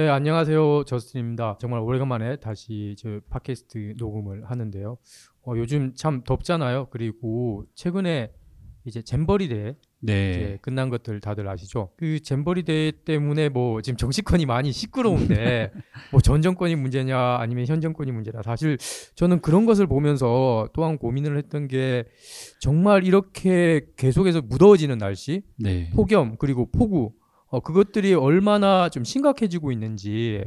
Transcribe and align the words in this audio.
네 0.00 0.08
안녕하세요 0.08 0.84
저스틴입니다. 0.84 1.58
정말 1.60 1.80
오래간만에 1.80 2.36
다시 2.36 2.94
저 2.96 3.20
팟캐스트 3.28 3.96
녹음을 3.98 4.50
하는데요. 4.50 4.96
어, 5.46 5.52
요즘 5.56 5.92
참 5.94 6.22
덥잖아요. 6.24 6.86
그리고 6.90 7.66
최근에 7.74 8.32
이제 8.86 9.02
잼버리 9.02 9.48
대회 9.48 9.76
네. 10.00 10.30
이제 10.30 10.58
끝난 10.62 10.88
것들 10.88 11.20
다들 11.20 11.46
아시죠? 11.46 11.90
그 11.98 12.18
잼버리 12.20 12.62
대회 12.62 12.92
때문에 13.04 13.50
뭐 13.50 13.82
지금 13.82 13.98
정치권이 13.98 14.46
많이 14.46 14.72
시끄러운데 14.72 15.70
뭐 16.12 16.22
전 16.22 16.40
정권이 16.40 16.76
문제냐 16.76 17.36
아니면 17.38 17.66
현 17.66 17.82
정권이 17.82 18.10
문제냐. 18.10 18.40
사실 18.42 18.78
저는 19.16 19.42
그런 19.42 19.66
것을 19.66 19.86
보면서 19.86 20.70
또한 20.72 20.96
고민을 20.96 21.36
했던 21.36 21.68
게 21.68 22.04
정말 22.58 23.04
이렇게 23.04 23.82
계속해서 23.98 24.40
무더워지는 24.40 24.96
날씨 24.96 25.42
네. 25.58 25.90
폭염 25.94 26.36
그리고 26.38 26.70
폭우 26.70 27.12
어, 27.50 27.58
그것들이 27.60 28.14
얼마나 28.14 28.88
좀 28.88 29.02
심각해지고 29.02 29.72
있는지 29.72 30.44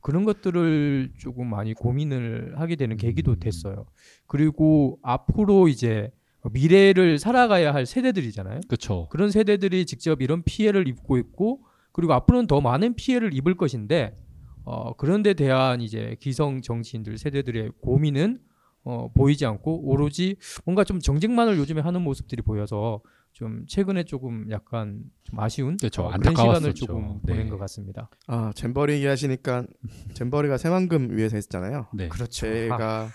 그런 0.00 0.24
것들을 0.24 1.12
조금 1.18 1.48
많이 1.48 1.74
고민을 1.74 2.54
하게 2.56 2.76
되는 2.76 2.96
계기도 2.96 3.32
음. 3.32 3.36
됐어요. 3.38 3.86
그리고 4.26 4.98
앞으로 5.02 5.68
이제 5.68 6.10
미래를 6.52 7.18
살아가야 7.18 7.74
할 7.74 7.84
세대들이잖아요. 7.84 8.60
그렇죠. 8.68 9.06
그런 9.10 9.30
세대들이 9.30 9.84
직접 9.84 10.22
이런 10.22 10.42
피해를 10.42 10.88
입고 10.88 11.18
있고 11.18 11.60
그리고 11.92 12.14
앞으로는 12.14 12.46
더 12.46 12.60
많은 12.60 12.94
피해를 12.94 13.34
입을 13.34 13.56
것인데 13.56 14.16
어, 14.64 14.94
그런 14.94 15.22
데 15.22 15.34
대한 15.34 15.80
이제 15.80 16.16
기성 16.20 16.62
정치인들 16.62 17.18
세대들의 17.18 17.72
고민은 17.80 18.38
어, 18.84 19.10
보이지 19.12 19.44
않고 19.44 19.88
오로지 19.88 20.36
뭔가 20.64 20.84
좀 20.84 21.00
정쟁만을 21.00 21.58
요즘에 21.58 21.80
하는 21.82 22.02
모습들이 22.02 22.40
보여서 22.42 23.00
좀 23.36 23.66
최근에 23.66 24.04
조금 24.04 24.50
약간 24.50 25.02
좀 25.22 25.38
아쉬운 25.40 25.76
그렇죠. 25.76 26.04
어, 26.04 26.08
그런 26.08 26.22
시간을 26.34 26.50
안타까웠었죠. 26.52 26.86
조금 26.86 27.20
네. 27.22 27.32
보낸 27.34 27.50
것 27.50 27.58
같습니다. 27.58 28.08
아 28.26 28.50
잼버리 28.54 28.94
얘기하시니까 28.94 29.66
잼버리가 30.14 30.56
새만금 30.56 31.14
위에서 31.14 31.36
했잖아요. 31.36 31.86
네. 31.92 32.08
그렇죠. 32.08 32.46
제가 32.46 33.10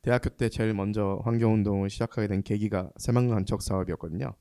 대학교 0.00 0.30
때 0.30 0.48
제일 0.48 0.72
먼저 0.72 1.20
환경운동을 1.26 1.90
시작하게 1.90 2.28
된 2.28 2.42
계기가 2.42 2.90
새만금 2.96 3.36
안척 3.36 3.60
사업이었거든요. 3.60 4.32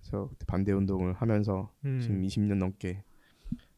그래서 0.00 0.28
그때 0.30 0.46
반대 0.46 0.72
운동을 0.72 1.12
하면서 1.12 1.70
음. 1.84 2.00
지금 2.00 2.22
20년 2.22 2.54
넘게 2.56 3.02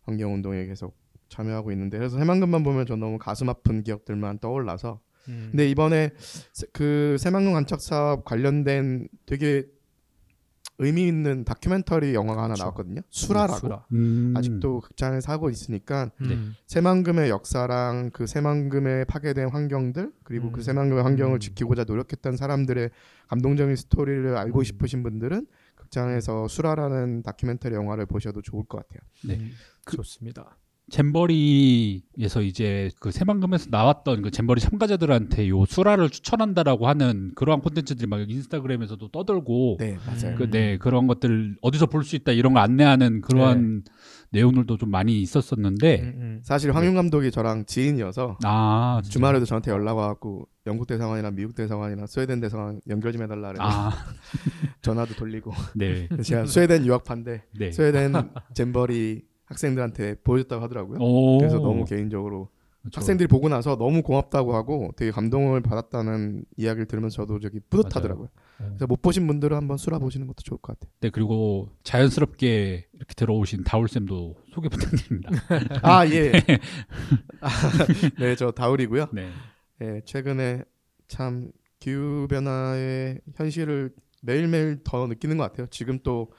환경운동에 0.03 0.65
계속 0.67 0.97
참여하고 1.29 1.73
있는데 1.73 1.98
그래서 1.98 2.19
새만금만 2.19 2.63
보면 2.63 2.87
저 2.87 2.95
너무 2.95 3.19
가슴 3.19 3.48
아픈 3.48 3.83
기억들만 3.83 4.39
떠올라서 4.39 5.01
음. 5.29 5.48
근데 5.51 5.69
이번에 5.69 6.11
세- 6.53 6.69
그 6.73 7.17
새만금 7.19 7.57
안착 7.57 7.81
사업 7.81 8.25
관련된 8.25 9.09
되게 9.27 9.67
의미 10.79 11.09
있는 11.09 11.45
다큐멘터리 11.45 12.15
영화가 12.15 12.45
하나 12.45 12.55
그쵸. 12.55 12.62
나왔거든요. 12.65 13.01
수라라고. 13.11 13.59
수라. 13.59 13.84
음. 13.93 14.33
아직도 14.37 14.81
극장에서 14.81 15.33
하고 15.33 15.51
있으니까 15.51 16.11
음. 16.20 16.55
새만금의 16.67 17.31
역사랑 17.31 18.11
그 18.12 18.27
새만금의 18.29 19.07
파괴된 19.07 19.48
환경들 19.51 20.12
그리고 20.23 20.48
음. 20.48 20.53
그 20.53 20.62
새만금의 20.62 21.03
환경을 21.03 21.37
음. 21.37 21.41
지키고자 21.41 21.85
노력했던 21.85 22.37
사람들의 22.37 22.91
감동적인 23.27 23.75
스토리를 23.75 24.37
알고 24.37 24.62
싶으신 24.62 25.03
분들은 25.03 25.47
극장에서 25.75 26.47
수라라는 26.48 27.23
다큐멘터리 27.23 27.75
영화를 27.75 28.07
보셔도 28.07 28.41
좋을 28.41 28.64
것 28.64 28.79
같아요. 28.79 29.01
네. 29.25 29.35
음. 29.36 29.51
그- 29.85 29.97
좋습니다. 29.97 30.57
잼버리에서 30.91 32.43
이제 32.43 32.91
그 33.01 33.11
새만금에서 33.11 33.69
나왔던 33.71 34.23
그 34.23 34.31
잼버리 34.31 34.61
참가자들한테 34.61 35.49
요 35.49 35.65
수라를 35.67 36.11
추천한다라고 36.11 36.89
하는 36.89 37.33
그러한 37.35 37.61
콘텐츠들이 37.61 38.07
막 38.07 38.21
인스타그램에서도 38.29 39.09
떠돌고 39.09 39.77
네, 39.81 39.97
맞아요. 40.07 40.37
그, 40.37 40.51
네, 40.51 40.79
그런 40.79 41.07
것들 41.07 41.57
어디서 41.63 41.87
볼 41.87 42.09
수 42.09 42.17
있다 42.17 42.33
이런 42.33 42.55
거 42.55 42.61
안내하는 42.61 43.21
그러한 43.21 43.83
내용들도 44.31 44.77
좀 44.79 44.91
많이 44.91 45.21
있었었는데 45.21 46.01
음, 46.01 46.15
음. 46.17 46.41
사실 46.43 46.75
황윤 46.75 46.95
감독이 46.95 47.31
저랑 47.31 47.65
지인이어서 47.67 48.39
아? 48.45 49.01
주말에도 49.09 49.45
저한테 49.45 49.70
연락 49.70 49.97
와갖고 49.99 50.49
영국 50.67 50.87
대사관이나 50.87 51.31
미국 51.31 51.55
대사관이나 51.55 52.07
스웨덴 52.07 52.41
대사관 52.41 52.81
연결 52.89 53.13
좀 53.13 53.23
해달라 53.23 53.49
그래서 53.53 53.65
아, 53.65 53.91
전화도 54.83 55.15
돌리고 55.15 55.53
네. 55.75 56.09
제가 56.23 56.47
스웨덴 56.47 56.85
유학파인데 56.87 57.43
네. 57.59 57.73
스웨덴 57.73 58.13
잼버리 58.55 59.23
학생들한테 59.48 60.17
보여줬다고 60.23 60.63
하더라고요. 60.63 60.98
오. 61.01 61.39
그래서 61.39 61.59
너무 61.59 61.85
개인적으로 61.85 62.51
그렇죠. 62.83 63.01
학생들이 63.01 63.27
보고 63.27 63.48
나서 63.48 63.77
너무 63.77 64.03
고맙다고 64.03 64.55
하고 64.55 64.92
되게 64.97 65.11
감동을 65.11 65.61
받았다는 65.63 66.45
이야기를 66.57 66.86
들으면서 66.86 67.17
저도 67.17 67.41
저기 67.41 67.61
뿌듯하더라고요. 67.69 68.29
맞아요. 68.58 68.70
그래서 68.70 68.87
못 68.87 69.03
보신 69.03 69.27
분들은 69.27 69.57
한번 69.57 69.77
수라 69.77 69.98
보시는 69.98 70.27
것도 70.27 70.42
좋을 70.42 70.58
것 70.58 70.79
같아요. 70.79 70.92
네, 71.01 71.11
그리고 71.11 71.70
자연스럽게 71.83 72.87
이렇게 72.92 73.14
들어오신 73.14 73.64
다울 73.64 73.89
쌤도 73.89 74.37
소개 74.53 74.69
부탁드립니다. 74.69 75.31
아 75.83 76.07
예. 76.07 76.33
아, 77.41 77.48
네, 78.19 78.37
저 78.37 78.51
다울이고요. 78.51 79.08
네. 79.13 79.29
예, 79.83 80.01
최근에 80.05 80.63
참 81.08 81.51
기후 81.81 82.27
변화의 82.29 83.20
현실을 83.37 83.92
매일매일 84.23 84.81
더 84.85 85.07
느끼는 85.07 85.37
것 85.37 85.45
같아요. 85.45 85.67
지금 85.70 85.98
또 86.03 86.33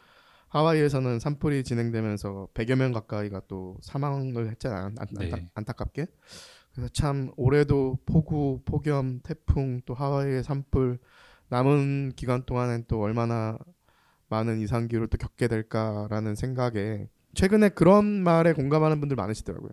하와이에서는 0.49 1.19
산불이 1.19 1.63
진행되면서 1.63 2.47
100여 2.53 2.75
명 2.75 2.91
가까이가 2.91 3.41
또 3.47 3.77
사망을 3.81 4.49
했잖아요. 4.51 4.85
안, 4.85 4.95
안, 4.99 5.07
네. 5.11 5.31
안타- 5.31 5.49
안타깝게. 5.55 6.07
그래서 6.73 6.89
참 6.93 7.31
올해도 7.37 7.99
폭우, 8.05 8.61
폭염, 8.65 9.19
태풍, 9.23 9.81
또 9.85 9.93
하와이의 9.93 10.43
산불 10.43 10.99
남은 11.49 12.13
기간 12.15 12.43
동안엔 12.45 12.85
또 12.87 13.01
얼마나 13.01 13.57
많은 14.29 14.59
이상기후를 14.61 15.07
또 15.07 15.17
겪게 15.17 15.47
될까라는 15.47 16.35
생각에 16.35 17.07
최근에 17.33 17.69
그런 17.69 18.05
말에 18.23 18.53
공감하는 18.53 18.99
분들 18.99 19.15
많으시더라고요. 19.15 19.71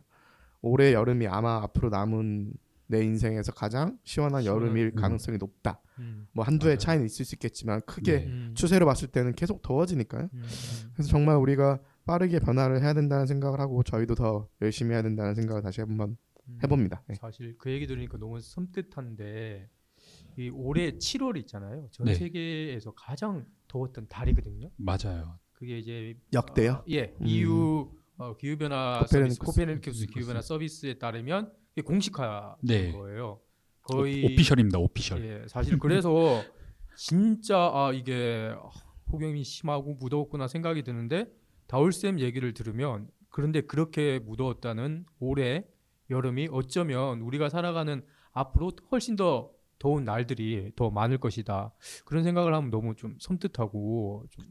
올해 0.62 0.92
여름이 0.94 1.26
아마 1.28 1.62
앞으로 1.62 1.90
남은 1.90 2.52
내 2.88 3.02
인생에서 3.04 3.52
가장 3.52 3.98
시원한 4.04 4.44
여름일 4.44 4.92
음. 4.94 5.00
가능성이 5.00 5.38
높다. 5.38 5.80
음. 5.98 6.26
뭐 6.32 6.44
한두 6.44 6.68
해. 6.68 6.76
차이는 6.76 7.04
있을 7.06 7.24
수 7.24 7.34
있겠지만 7.34 7.80
크게 7.86 8.18
네. 8.20 8.26
음. 8.26 8.52
추세로 8.54 8.86
봤을 8.86 9.08
때는 9.08 9.34
계속 9.34 9.62
더워지니까요. 9.62 10.28
음. 10.32 10.42
그래서 10.94 11.08
정말 11.10 11.36
우리가 11.36 11.80
빠르게 12.04 12.38
변화를 12.38 12.82
해야 12.82 12.94
된다는 12.94 13.26
생각을 13.26 13.58
하고 13.60 13.82
저희도 13.82 14.14
더 14.14 14.48
열심히 14.62 14.92
해야 14.92 15.02
된다는 15.02 15.34
생각을 15.34 15.62
다시 15.62 15.80
한번 15.80 16.16
음. 16.48 16.58
해봅니다. 16.62 17.02
네. 17.08 17.16
사실 17.16 17.56
그 17.58 17.70
얘기 17.70 17.86
들으니까 17.86 18.18
너무 18.18 18.40
섬뜩한데 18.40 19.68
이 20.38 20.50
올해 20.50 20.92
7월 20.92 21.36
있잖아요. 21.38 21.88
전 21.90 22.06
네. 22.06 22.14
세계에서 22.14 22.92
가장 22.94 23.46
더웠던 23.68 24.06
달이거든요. 24.08 24.70
맞아요. 24.76 25.38
그게 25.52 25.78
이제 25.78 26.14
역대요? 26.34 26.72
어, 26.72 26.84
예, 26.90 27.14
음. 27.20 27.26
EU 27.26 27.90
어, 28.18 28.36
기후 28.36 28.56
변화 28.56 29.00
코페르니쿠스. 29.00 29.36
서비스 29.36 29.40
코페르니쿠스 29.40 30.06
기후 30.06 30.26
변화 30.26 30.40
서비스에 30.42 30.98
따르면 30.98 31.52
공식화된 31.82 32.56
네. 32.62 32.92
거예요. 32.92 33.40
거의 33.82 34.24
오, 34.24 34.28
피셜입니다 34.28 34.78
오피셜. 34.78 35.24
예, 35.24 35.48
사실 35.48 35.78
그래서 35.78 36.42
진짜 36.96 37.70
아 37.72 37.92
이게 37.92 38.52
아, 38.56 38.70
폭염이 39.06 39.44
심하고 39.44 39.94
무더웠구나 39.94 40.48
생각이 40.48 40.82
드는데 40.82 41.26
다울쌤 41.68 42.18
얘기를 42.20 42.52
들으면 42.52 43.08
그런데 43.30 43.60
그렇게 43.60 44.18
무더웠다는 44.18 45.06
올해 45.20 45.64
여름이 46.10 46.48
어쩌면 46.50 47.20
우리가 47.20 47.48
살아가는 47.48 48.04
앞으로 48.32 48.72
훨씬 48.90 49.16
더 49.16 49.50
더운 49.78 50.04
날들이 50.04 50.72
더 50.74 50.90
많을 50.90 51.18
것이다 51.18 51.72
그런 52.04 52.24
생각을 52.24 52.54
하면 52.54 52.70
너무 52.70 52.94
좀 52.96 53.16
섬뜩하고 53.20 54.24
좀 54.30 54.46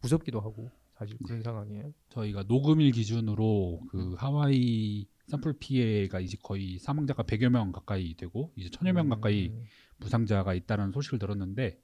무섭기도 0.00 0.40
하고 0.40 0.70
사실 0.96 1.18
그런 1.24 1.42
상황이에요. 1.42 1.92
저희가 2.10 2.44
녹음일 2.44 2.92
기준으로 2.92 3.82
그 3.90 4.14
하와이 4.16 5.06
산불 5.26 5.54
피해가 5.58 6.20
이제 6.20 6.36
거의 6.42 6.78
사망자가 6.78 7.22
100여 7.22 7.48
명 7.48 7.72
가까이 7.72 8.14
되고 8.14 8.52
이제 8.56 8.68
천여 8.70 8.92
명 8.92 9.08
가까이 9.08 9.48
음, 9.48 9.64
부상자가 10.00 10.54
있다는 10.54 10.92
소식을 10.92 11.18
들었는데 11.18 11.80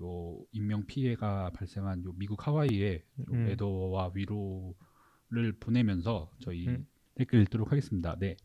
요 0.00 0.38
인명 0.52 0.84
피해가 0.86 1.50
발생한 1.54 2.04
요 2.04 2.12
미국 2.16 2.46
하와이에 2.46 3.02
좀 3.26 3.34
음. 3.34 3.48
애도와 3.48 4.12
위로를 4.14 5.52
보내면서 5.58 6.30
저희 6.40 6.68
음. 6.68 6.86
댓글 7.14 7.40
읽도록 7.42 7.72
하겠습니다. 7.72 8.16
네. 8.18 8.36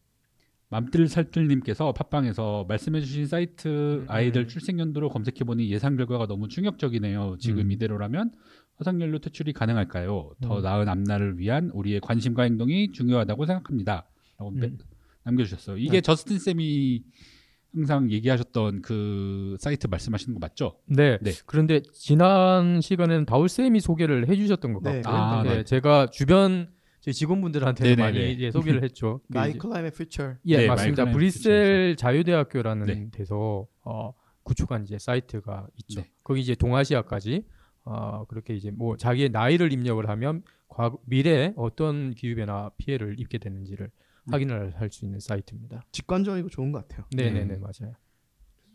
맘뜰살뜰님께서 0.70 1.92
팟빵에서 1.92 2.66
말씀해주신 2.70 3.28
사이트 3.28 3.68
음, 3.68 4.06
아이들 4.08 4.44
음. 4.44 4.48
출생 4.48 4.80
연도로 4.80 5.10
검색해보니 5.10 5.70
예상 5.70 5.98
결과가 5.98 6.28
너무 6.28 6.48
충격적이네요. 6.48 7.36
지금 7.40 7.64
음. 7.64 7.72
이대로라면 7.72 8.32
화석연료 8.78 9.20
퇴출이 9.20 9.52
가능할까요? 9.52 10.32
더 10.40 10.58
음. 10.58 10.64
나은 10.64 10.88
앞날을 10.88 11.38
위한 11.38 11.70
우리의 11.72 12.00
관심과 12.00 12.44
행동이 12.44 12.94
중요하다고 12.94 13.46
생각합니다. 13.46 14.08
라고 14.42 14.50
음. 14.50 14.78
남겨주셨어요. 15.24 15.78
이게 15.78 15.92
네. 15.92 16.02
저스틴 16.02 16.40
쌤이 16.40 17.04
항상 17.74 18.12
얘기하셨던 18.12 18.82
그 18.82 19.56
사이트 19.60 19.88
말씀하시는 19.88 20.34
거 20.34 20.40
맞죠? 20.40 20.80
네. 20.88 21.20
네. 21.22 21.32
그런데 21.46 21.82
지난 21.94 22.82
시간에는 22.82 23.26
다울 23.26 23.48
쌤이 23.48 23.80
소개를 23.80 24.28
해주셨던 24.28 24.74
것 24.74 24.84
네, 24.84 25.02
같고, 25.02 25.10
아, 25.10 25.44
네, 25.44 25.58
네. 25.58 25.64
제가 25.64 26.08
주변 26.08 26.70
제 27.00 27.12
직원분들한테 27.12 27.84
네네네. 27.84 28.02
많이 28.02 28.32
이제 28.34 28.52
소개를 28.52 28.84
했죠. 28.84 29.22
그 29.32 29.38
My 29.38 29.54
Climate 29.54 29.94
Future. 29.94 30.36
예, 30.46 30.58
네, 30.58 30.68
맞습니다. 30.68 31.06
브뤼셀 31.12 31.96
자유대학교라는 31.96 32.86
네. 32.86 33.10
데서 33.12 33.68
어, 33.84 34.14
구축한 34.44 34.84
이제 34.84 34.98
사이트가 34.98 35.68
있죠. 35.78 36.02
네. 36.02 36.12
거기 36.24 36.42
이제 36.42 36.56
동아시아까지 36.56 37.46
어, 37.86 38.26
그렇게 38.28 38.56
이제 38.56 38.70
뭐 38.72 38.98
자기의 38.98 39.30
나이를 39.30 39.72
입력을 39.72 40.08
하면 40.10 40.44
과거, 40.68 41.00
미래에 41.06 41.54
어떤 41.56 42.14
기후 42.14 42.36
변화 42.36 42.70
피해를 42.78 43.20
입게 43.20 43.38
되는지를 43.38 43.88
음. 43.88 44.02
확인을 44.34 44.74
할 44.80 44.90
수 44.92 45.06
있는 45.06 45.20
사이트입니다. 45.20 45.84
직관적이고 45.92 46.50
좋은 46.50 46.72
것 46.72 46.88
같아요. 46.88 47.06
네, 47.12 47.32
네, 47.32 47.46
네. 47.46 47.56
네, 47.56 47.58
맞아요. 47.58 47.96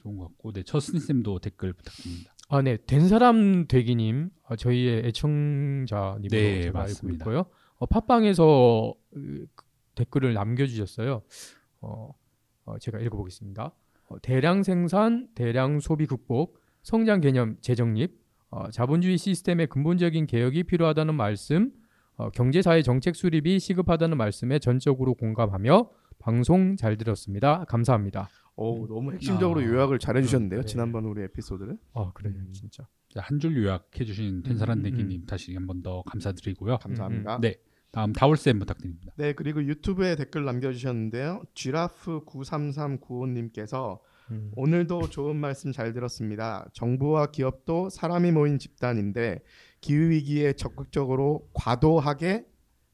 좋은 0.03 0.17
것 0.17 0.29
같고, 0.29 0.53
네, 0.53 0.63
저스틴 0.63 1.01
쌤도 1.01 1.39
댓글 1.41 1.73
부탁드립니다. 1.73 2.33
아, 2.49 2.63
네. 2.63 2.77
된 2.87 3.09
사람 3.09 3.67
되기님, 3.67 4.31
어, 4.45 4.57
저희의 4.57 5.05
애청자님으로 5.07 6.29
네, 6.31 6.63
제가 6.63 6.79
맞습니다. 6.81 7.25
알고 7.25 7.31
있고요. 7.41 7.53
어, 7.79 7.87
팟빵에서 7.87 8.95
으, 9.17 9.47
그 9.55 9.65
댓글을 9.97 10.33
남겨주셨어요. 10.35 11.23
어, 11.81 12.11
어, 12.65 12.79
제가 12.79 13.01
읽어보겠습니다. 13.01 13.73
어, 14.09 14.21
대량 14.23 14.63
생산, 14.63 15.29
대량 15.35 15.81
소비 15.81 16.07
극복, 16.07 16.61
성장 16.83 17.21
개념 17.21 17.57
재정립, 17.61 18.17
어, 18.51 18.71
자본주의 18.71 19.19
시스템의 19.19 19.67
근본적인 19.67 20.27
개혁이 20.27 20.63
필요하다는 20.65 21.15
말씀, 21.17 21.73
어, 22.17 22.31
경제사회 22.31 22.83
정책 22.83 23.15
수립이 23.17 23.59
시급하다는 23.59 24.17
말씀에 24.17 24.59
전적으로 24.59 25.15
공감하며 25.15 25.91
방송 26.19 26.77
잘 26.77 26.97
들었습니다. 26.97 27.65
감사합니다. 27.65 28.29
오, 28.57 28.87
너무 28.87 29.13
핵심적으로 29.13 29.61
아, 29.61 29.65
요약을 29.65 29.99
잘 29.99 30.17
해주셨는데요. 30.17 30.61
네. 30.63 30.67
지난번 30.67 31.05
우리 31.05 31.23
에피소드를. 31.25 31.77
아, 31.93 32.11
그래요, 32.15 32.35
음. 32.37 32.53
진짜. 32.53 32.87
한 33.19 33.39
줄 33.41 33.57
요약해주신 33.57 34.43
텐사란 34.43 34.79
음, 34.79 34.81
음, 34.81 34.83
내기님 34.91 35.27
다시 35.27 35.55
한 35.55 35.67
번 35.67 35.83
더 35.83 36.03
감사드리고요. 36.03 36.77
감사합니다. 36.79 37.39
네, 37.41 37.55
다음 37.91 38.13
다울 38.13 38.37
쌤 38.37 38.59
부탁드립니다. 38.59 39.13
네, 39.17 39.33
그리고 39.33 39.63
유튜브에 39.65 40.17
댓글 40.17 40.45
남겨주셨는데요. 40.45 41.43
쥐라프 41.55 42.25
93395님께서 42.27 44.01
음. 44.31 44.51
오늘도 44.57 45.09
좋은 45.11 45.37
말씀 45.37 45.73
잘 45.73 45.93
들었습니다. 45.93 46.69
정부와 46.73 47.27
기업도 47.31 47.89
사람이 47.91 48.33
모인 48.33 48.59
집단인데 48.59 49.41
기후 49.87 50.09
위기에 50.11 50.53
적극적으로 50.55 51.49
과도하게 51.55 52.45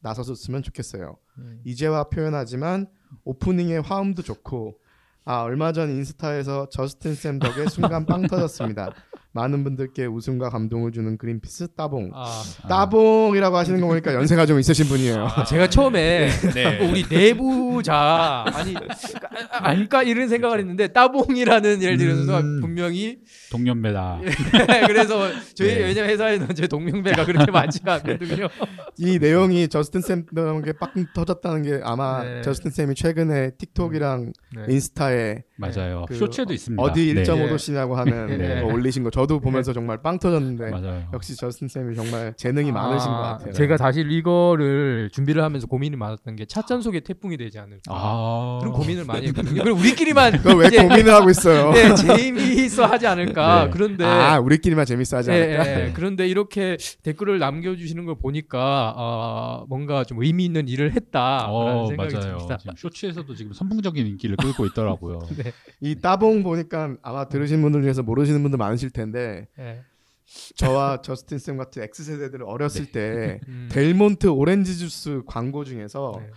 나서줬으면 0.00 0.62
좋겠어요. 0.62 1.16
음. 1.38 1.62
이제와 1.64 2.10
표현하지만 2.10 2.86
오프닝의 3.24 3.80
화음도 3.80 4.20
좋고 4.20 4.78
아 5.24 5.40
얼마 5.40 5.72
전 5.72 5.88
인스타에서 5.88 6.68
저스틴 6.68 7.14
쌤 7.14 7.38
덕에 7.38 7.66
순간 7.70 8.04
빵 8.04 8.26
터졌습니다. 8.26 8.92
많은 9.34 9.64
분들께 9.64 10.06
웃음과 10.06 10.50
감동을 10.50 10.92
주는 10.92 11.16
그린피스 11.16 11.68
따봉. 11.74 12.10
아, 12.14 12.42
따봉이라고 12.68 13.56
하시는 13.56 13.80
거 13.80 13.86
보니까 13.86 14.12
연세가 14.14 14.44
좀 14.46 14.58
있으신 14.60 14.86
분이에요. 14.86 15.26
아, 15.26 15.44
제가 15.44 15.68
처음에 15.68 16.28
네. 16.54 16.78
우리 16.86 17.04
내부자 17.08 18.44
아니 18.52 18.74
아닐까 19.50 20.02
이런 20.02 20.28
생각을 20.28 20.58
했는데 20.58 20.88
따봉이라는 20.88 21.82
예를 21.82 21.96
들어서 21.96 22.40
음. 22.40 22.60
분명히 22.60 23.18
동년배다. 23.50 24.20
그래서 24.86 25.30
저희 25.54 25.76
네. 25.76 25.84
왜냐면 25.84 26.10
회사에는 26.10 26.54
제 26.54 26.66
동명배가 26.66 27.24
그렇게 27.24 27.50
많지가 27.52 27.94
않거든요. 27.94 28.48
이 28.98 29.18
내용이 29.18 29.68
저스틴 29.68 30.02
쌤 30.02 30.26
덕에 30.26 30.72
빵 30.72 30.90
터졌다는 31.14 31.62
게 31.62 31.80
아마 31.82 32.22
네. 32.22 32.42
저스틴 32.42 32.70
쌤이 32.70 32.94
최근에 32.94 33.52
틱톡이랑 33.56 34.32
네. 34.56 34.64
인스타에 34.68 35.44
맞아요. 35.56 36.04
그 36.08 36.14
쇼츠에도 36.16 36.52
있습니다. 36.52 36.82
어디 36.82 37.14
네. 37.14 37.22
1.5도씨냐고 37.22 37.94
하는 37.94 38.38
네. 38.38 38.60
거 38.60 38.66
올리신 38.66 39.04
거 39.04 39.10
저도 39.22 39.38
보면서 39.38 39.72
정말 39.72 40.02
빵 40.02 40.18
터졌는데 40.18 40.70
맞아요. 40.70 41.08
역시 41.12 41.36
저스틴 41.36 41.68
쌤이 41.68 41.94
정말 41.94 42.34
재능이 42.36 42.72
많으신 42.72 43.08
것 43.08 43.16
아, 43.16 43.22
같아요. 43.32 43.52
제가 43.52 43.76
사실 43.76 44.10
이거를 44.10 45.10
준비를 45.12 45.44
하면서 45.44 45.68
고민이 45.68 45.94
많았던 45.96 46.34
게 46.34 46.44
차전 46.44 46.82
속에 46.82 47.00
태풍이 47.00 47.36
되지 47.36 47.60
않을까 47.60 47.82
아, 47.88 48.58
그런 48.60 48.72
고민을 48.74 49.04
많이 49.04 49.28
했거든요. 49.28 49.62
그럼 49.62 49.78
우리끼리만 49.78 50.40
왜 50.58 50.66
이제 50.66 50.82
고민을 50.88 51.14
하고 51.14 51.30
있어요? 51.30 51.70
네, 51.70 51.94
재미있어 51.94 52.86
하지 52.86 53.06
않을까. 53.06 53.66
네. 53.66 53.70
그런데 53.70 54.04
아 54.04 54.40
우리끼리만 54.40 54.86
재밌어 54.86 55.18
하지 55.18 55.30
예, 55.30 55.56
않을까? 55.56 55.80
예. 55.80 55.92
그런데 55.94 56.26
이렇게 56.26 56.76
댓글을 57.04 57.38
남겨주시는 57.38 58.04
걸 58.04 58.16
보니까 58.16 58.94
어, 58.96 59.66
뭔가 59.68 60.02
좀 60.02 60.20
의미 60.22 60.44
있는 60.46 60.66
일을 60.66 60.92
했다라는 60.96 61.48
어, 61.48 61.86
생각이 61.86 62.14
맞아요. 62.14 62.38
듭니다. 62.38 62.56
지금 62.58 62.74
쇼츠에서도 62.76 63.34
지금 63.36 63.52
선풍적인 63.52 64.04
인기를 64.04 64.36
끌고 64.36 64.66
있더라고요. 64.66 65.20
네. 65.38 65.52
이 65.80 65.94
따봉 66.00 66.42
보니까 66.42 66.96
아마 67.02 67.28
들으신 67.28 67.62
분들 67.62 67.82
중에서 67.82 68.02
모르시는 68.02 68.42
분들 68.42 68.58
많으실 68.58 68.90
텐데 68.90 69.11
예. 69.20 69.84
저와 70.56 71.02
저스틴 71.02 71.38
쌤 71.38 71.56
같은 71.56 71.82
X 71.82 72.04
세대들은 72.04 72.46
어렸을 72.46 72.86
때 72.86 73.40
음. 73.48 73.68
델몬트 73.70 74.28
오렌지 74.28 74.78
주스 74.78 75.22
광고 75.26 75.64
중에서 75.64 76.14
네. 76.18 76.30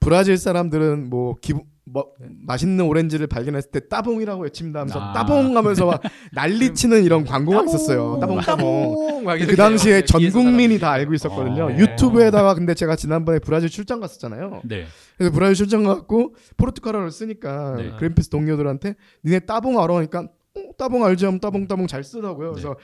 브라질 0.00 0.36
사람들은 0.38 1.10
뭐 1.10 1.36
기부 1.40 1.64
뭐 1.88 2.12
네. 2.18 2.26
맛있는 2.46 2.84
오렌지를 2.84 3.28
발견했을 3.28 3.70
때 3.70 3.88
따봉이라고 3.88 4.42
외칩니다 4.42 4.80
하면서 4.80 5.00
아. 5.00 5.12
따봉 5.12 5.56
하면서 5.56 5.86
막 5.86 6.02
난리치는 6.34 7.04
이런 7.04 7.24
광고가 7.24 7.64
있었어요. 7.64 8.18
따봉 8.20 8.40
따봉. 8.40 9.24
막그 9.24 9.54
당시에 9.54 10.04
전 10.04 10.28
국민이. 10.30 10.80
다 10.80 10.90
알고 10.90 11.14
있었거든요. 11.14 11.66
어. 11.66 11.76
유튜브에다가 11.76 12.54
근데 12.54 12.74
제가 12.74 12.96
지난번에 12.96 13.38
브라질 13.38 13.68
출장 13.68 14.00
갔었잖아요. 14.00 14.62
네. 14.64 14.86
그래서 15.16 15.32
브라질 15.32 15.54
출장 15.54 15.84
가고 15.84 16.34
포르투갈어를 16.56 17.10
쓰니까 17.12 17.76
네. 17.76 17.92
그린피스 17.98 18.30
동료들한테 18.30 18.96
니네 19.24 19.40
따봉 19.40 19.80
알아? 19.80 19.96
하니까 19.96 20.28
어, 20.68 20.76
따봉 20.76 21.04
알지 21.04 21.24
하면 21.24 21.40
따봉 21.40 21.66
따봉 21.66 21.86
잘 21.86 22.04
쓰더라고요. 22.04 22.52
그래서 22.52 22.76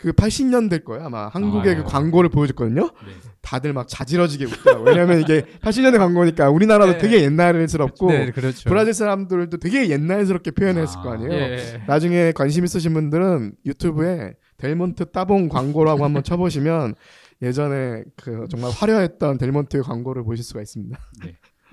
그 0.00 0.12
80년 0.12 0.70
될 0.70 0.82
거예요 0.82 1.04
아마 1.04 1.28
한국의 1.28 1.74
아. 1.74 1.76
그 1.76 1.84
광고를 1.84 2.30
보여줬거든요. 2.30 2.82
네. 2.82 3.12
다들 3.42 3.74
막 3.74 3.86
자지러지게 3.86 4.46
웃더라고요. 4.46 4.84
왜냐면 4.86 5.20
이게 5.20 5.42
80년대 5.60 5.98
광고니까 5.98 6.50
우리나라도 6.50 6.92
네. 6.92 6.98
되게 6.98 7.22
옛날스럽고 7.22 8.08
네, 8.08 8.30
그렇죠. 8.30 8.68
브라질 8.68 8.94
사람들도 8.94 9.58
되게 9.58 9.90
옛날스럽게 9.90 10.52
표현했을 10.52 10.98
아. 11.00 11.02
거 11.02 11.12
아니에요. 11.12 11.32
예. 11.32 11.82
나중에 11.86 12.32
관심 12.32 12.64
있으신 12.64 12.94
분들은 12.94 13.52
유튜브에 13.66 14.34
델몬트 14.56 15.10
따봉 15.10 15.48
광고라고 15.48 16.04
한번 16.04 16.22
쳐보시면 16.22 16.94
예전에 17.42 18.04
그 18.16 18.46
정말 18.50 18.70
화려했던 18.70 19.38
델몬트 19.38 19.82
광고를 19.82 20.24
보실 20.24 20.44
수가 20.44 20.60
있습니다. 20.62 20.98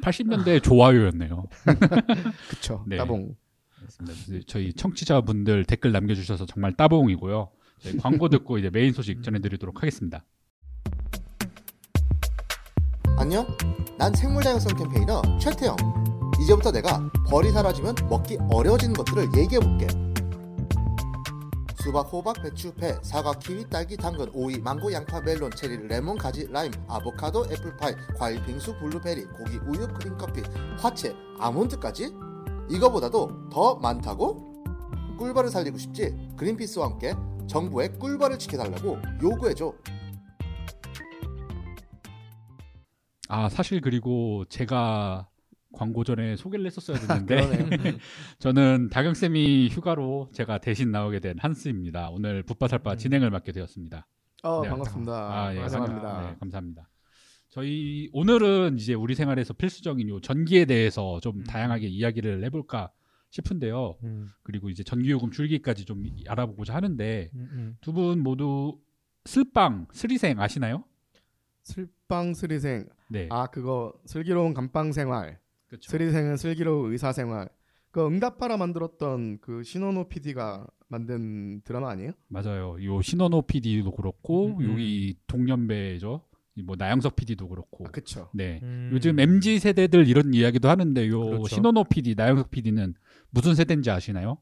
80년대 0.04 0.64
좋아요였네요. 0.64 1.46
그쵸? 2.50 2.84
네. 2.88 2.98
따봉. 2.98 3.36
그렇습니다. 3.88 4.46
저희 4.48 4.74
청취자분들 4.74 5.66
댓글 5.66 5.92
남겨주셔서 5.92 6.46
정말 6.46 6.76
따봉이고요. 6.76 7.50
광고 8.02 8.28
듣고 8.30 8.58
이제 8.58 8.70
메인 8.70 8.92
소식 8.92 9.24
전해드리도록 9.24 9.78
하겠습니다. 9.78 10.26
안녕? 13.18 13.48
난 13.98 14.14
생물다양성 14.14 14.78
campaigner 14.78 15.22
최태영. 15.40 15.76
이제부터 16.44 16.72
내가 16.72 17.10
벌이 17.28 17.52
사라지면 17.52 17.96
먹기 18.10 18.38
어려워지는 18.52 18.94
것들을 18.94 19.30
얘기해볼게. 19.38 19.88
수박, 21.82 22.02
호박, 22.12 22.42
배추, 22.44 22.74
배, 22.74 22.98
사과, 23.02 23.32
키위, 23.34 23.64
딸기, 23.70 23.96
당근, 23.96 24.30
오이, 24.34 24.60
망고, 24.60 24.92
양파, 24.92 25.22
멜론, 25.22 25.50
체리, 25.52 25.88
레몬, 25.88 26.18
가지, 26.18 26.46
라임, 26.52 26.72
아보카도, 26.88 27.46
애플파이, 27.46 27.94
과일, 28.18 28.44
빙수, 28.44 28.78
블루베리, 28.78 29.24
고기, 29.28 29.58
우유, 29.66 29.88
크림, 29.94 30.18
커피, 30.18 30.42
화채, 30.78 31.16
아몬드까지? 31.40 32.12
이거보다도 32.70 33.50
더 33.50 33.76
많다고? 33.76 34.64
꿀벌을 35.18 35.50
살리고 35.50 35.78
싶지? 35.78 36.16
그린피스와 36.38 36.88
함께 36.88 37.14
정부의 37.48 37.98
꿀벌을 37.98 38.38
지켜달라고 38.38 38.98
요구해줘. 39.24 39.74
아 43.30 43.50
사실 43.50 43.82
그리고 43.82 44.46
제가 44.50 45.28
광고 45.74 46.04
전에 46.04 46.36
소개를 46.36 46.66
했었어야 46.66 46.98
그러네요. 47.26 47.68
저는 48.40 48.90
다경 48.90 49.14
쌤이 49.14 49.70
휴가로 49.70 50.30
제가 50.34 50.60
대신 50.60 50.92
나오게 50.92 51.20
된 51.20 51.38
한스입니다. 51.40 52.10
오늘 52.10 52.44
붓바살바 52.44 52.94
음. 52.94 52.98
진행을 52.98 53.30
맡게 53.30 53.52
되었습니다. 53.52 54.08
어, 54.44 54.62
네. 54.62 54.70
반갑습니다. 54.70 55.12
아, 55.14 55.56
예, 55.56 55.60
환영합니다. 55.60 56.22
네, 56.22 56.36
감사합니다. 56.40 56.90
저희 57.50 58.10
오늘은 58.12 58.78
이제 58.78 58.94
우리 58.94 59.16
생활에서 59.16 59.54
필수적인 59.54 60.10
요 60.10 60.20
전기에 60.20 60.66
대해서 60.66 61.20
좀 61.22 61.38
음. 61.38 61.44
다양하게 61.44 61.88
이야기를 61.88 62.44
해볼까 62.46 62.92
싶은데요. 63.30 63.98
음, 64.04 64.30
그리고 64.44 64.70
이제 64.70 64.84
전기요금 64.84 65.32
줄기까지 65.32 65.86
좀 65.86 66.04
알아보고자 66.28 66.74
하는데 66.74 67.30
음, 67.34 67.50
음. 67.52 67.78
두분 67.82 68.20
모두 68.20 68.80
슬빵 69.26 69.88
스리생 69.92 70.40
아시나요? 70.40 70.84
슬빵 71.64 72.34
스리생. 72.34 72.88
네, 73.10 73.28
아 73.32 73.48
그거 73.48 73.94
슬기로운 74.06 74.54
감방 74.54 74.92
생활. 74.92 75.40
그렇죠. 75.68 75.90
스리생은 75.90 76.38
슬기로운 76.38 76.92
의사 76.92 77.12
생활. 77.12 77.50
그 77.92 78.06
응답하라 78.06 78.58
만들었던 78.58 79.40
그 79.42 79.64
신원호 79.64 80.08
PD가 80.08 80.68
만든 80.88 81.62
드라마 81.62 81.90
아니에요? 81.90 82.12
맞아요. 82.28 82.78
요 82.84 83.02
신원호 83.02 83.42
PD도 83.42 83.92
그렇고 83.92 84.48
음, 84.48 84.60
음. 84.62 84.72
여기 84.72 85.18
동년배죠. 85.28 86.22
이뭐 86.58 86.76
나영석 86.78 87.16
PD도 87.16 87.48
그렇고. 87.48 87.86
아, 87.88 87.92
그쵸. 87.92 88.30
네. 88.34 88.60
음. 88.64 88.90
요즘 88.92 89.20
MZ 89.20 89.60
세대들 89.60 90.08
이런 90.08 90.34
이야기도 90.34 90.70
하는데 90.70 91.08
요 91.08 91.22
그렇죠. 91.22 91.48
신원호 91.56 91.84
PD, 91.84 92.16
나영석 92.16 92.50
PD는 92.50 92.96
무슨 93.30 93.54
세대인지 93.54 93.92
아시나요? 93.92 94.40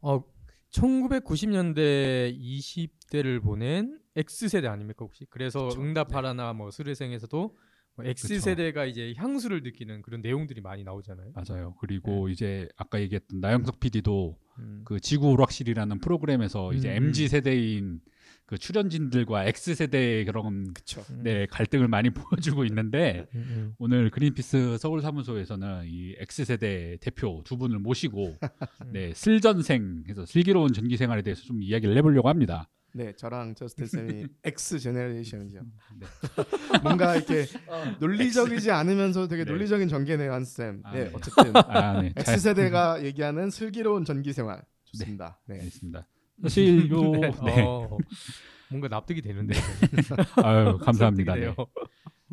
어 0.00 0.22
1990년대 0.70 2.38
20대를 2.38 3.42
보낸 3.42 3.98
X 4.14 4.48
세대 4.48 4.68
아닙니까 4.68 5.04
혹시? 5.04 5.26
그래서 5.28 5.68
그쵸. 5.68 5.82
응답하라나 5.82 6.52
뭐 6.52 6.70
수르생에서도 6.70 7.56
뭐 7.96 8.06
X 8.06 8.28
그쵸. 8.28 8.40
세대가 8.40 8.84
이제 8.84 9.12
향수를 9.16 9.62
느끼는 9.64 10.02
그런 10.02 10.20
내용들이 10.20 10.60
많이 10.60 10.84
나오잖아요. 10.84 11.32
맞아요. 11.34 11.74
그리고 11.80 12.28
이제 12.28 12.68
아까 12.76 13.00
얘기했던 13.00 13.40
나영석 13.40 13.80
PD도 13.80 14.38
음. 14.60 14.82
그 14.84 15.00
지구 15.00 15.30
오락실이라는 15.30 15.98
프로그램에서 15.98 16.72
이제 16.74 16.90
음. 16.90 17.06
MZ 17.06 17.28
세대인 17.28 18.00
그 18.48 18.56
출연진들과 18.56 19.44
X 19.44 19.74
세대의 19.74 20.24
그런 20.24 20.72
그쵸. 20.72 21.04
음. 21.10 21.20
네, 21.22 21.44
갈등을 21.46 21.86
많이 21.86 22.08
보여주고 22.56 22.64
있는데 22.64 23.26
음, 23.34 23.44
음. 23.50 23.74
오늘 23.78 24.08
그린피스 24.08 24.78
서울 24.78 25.02
사무소에서는 25.02 25.82
이 25.84 26.16
X 26.18 26.46
세대 26.46 26.96
대표 26.98 27.42
두 27.44 27.58
분을 27.58 27.78
모시고 27.78 28.38
네, 28.90 29.12
슬전생 29.14 30.04
해서 30.08 30.24
슬기로운 30.24 30.72
전기 30.72 30.96
생활에 30.96 31.20
대해서 31.20 31.42
좀 31.42 31.62
이야기를 31.62 31.94
해 31.94 32.00
보려고 32.00 32.30
합니다. 32.30 32.70
네, 32.94 33.12
저랑 33.12 33.54
저스틴 33.54 33.86
쌤이 33.86 34.26
X 34.42 34.78
제네레이션이죠. 34.78 35.60
네. 36.00 36.06
뭔가 36.82 37.16
이렇게 37.16 37.44
논리적이지 38.00 38.70
않으면서 38.70 39.28
되게 39.28 39.44
네. 39.44 39.50
논리적인 39.50 39.88
전개네요, 39.88 40.32
한 40.32 40.46
쌤. 40.46 40.80
아, 40.84 40.92
네, 40.94 41.04
네. 41.04 41.10
어쨌든 41.12 41.54
아, 41.54 42.00
네, 42.00 42.14
잘 42.14 42.32
X 42.34 42.44
세대가 42.44 43.04
얘기하는 43.04 43.50
슬기로운 43.50 44.06
전기 44.06 44.32
생활 44.32 44.62
좋습니다. 44.84 45.38
네. 45.44 45.56
알겠습니다. 45.56 46.06
사실 46.42 46.88
요 46.90 47.00
네. 47.12 47.20
네. 47.44 47.62
어, 47.62 47.96
뭔가 48.70 48.88
납득이 48.88 49.22
되는데. 49.22 49.54
아유, 50.44 50.78
감사합니다. 50.78 51.34
네. 51.34 51.54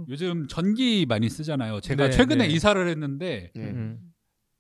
요즘 0.10 0.48
전기 0.48 1.06
많이 1.06 1.30
쓰잖아요. 1.30 1.80
제가 1.82 2.06
네, 2.06 2.12
최근에 2.12 2.48
네. 2.48 2.54
이사를 2.54 2.88
했는데 2.88 3.52
네. 3.56 3.62
음. 3.64 4.00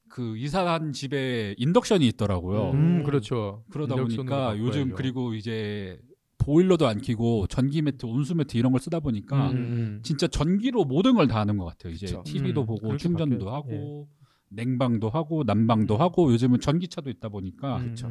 그 0.10 0.38
이사한 0.38 0.94
집에 0.94 1.56
인덕션이 1.58 2.08
있더라고요. 2.10 2.72
음, 2.72 3.04
그렇죠. 3.04 3.64
그러다 3.72 3.96
보니까 3.96 4.58
요즘. 4.58 4.94
그리고 4.94 5.34
이제 5.34 6.00
보일러도 6.38 6.88
안 6.88 7.02
켜고 7.02 7.48
전기 7.48 7.82
매트, 7.82 8.06
온수 8.06 8.34
매트 8.36 8.56
이런 8.56 8.72
걸 8.72 8.80
쓰다 8.80 9.00
보니까 9.02 9.50
음, 9.50 9.56
음. 9.58 10.00
진짜 10.04 10.28
전기로 10.28 10.86
모든 10.86 11.16
걸 11.16 11.28
다 11.28 11.40
하는 11.40 11.58
것 11.58 11.66
같아요. 11.66 11.92
이제 11.92 12.06
그쵸. 12.06 12.24
TV도 12.26 12.62
음, 12.62 12.66
보고 12.66 12.82
그렇게 12.82 12.98
충전도. 12.98 13.46
예. 13.46 13.50
하고 13.50 14.08
냉방도 14.50 15.10
하고 15.10 15.44
난방도 15.44 15.98
하고 15.98 16.32
요즘은 16.32 16.62
전기차도 16.62 17.10
있다 17.10 17.28
보니까 17.30 17.78
음, 17.78 17.90
그쵸. 17.90 18.08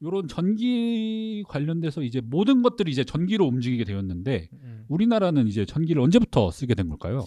음, 0.00 0.06
이런 0.06 0.28
전기 0.28 1.44
관련돼서 1.48 2.02
이제 2.02 2.20
모든 2.20 2.62
것들이 2.62 2.90
이제 2.90 3.04
전기로 3.04 3.46
움직이게 3.46 3.84
되었는데 3.84 4.48
음. 4.52 4.84
우리나라는 4.88 5.46
이제 5.46 5.64
전기를 5.64 6.02
언제부터 6.02 6.50
쓰게 6.50 6.74
된 6.74 6.88
걸까요? 6.88 7.26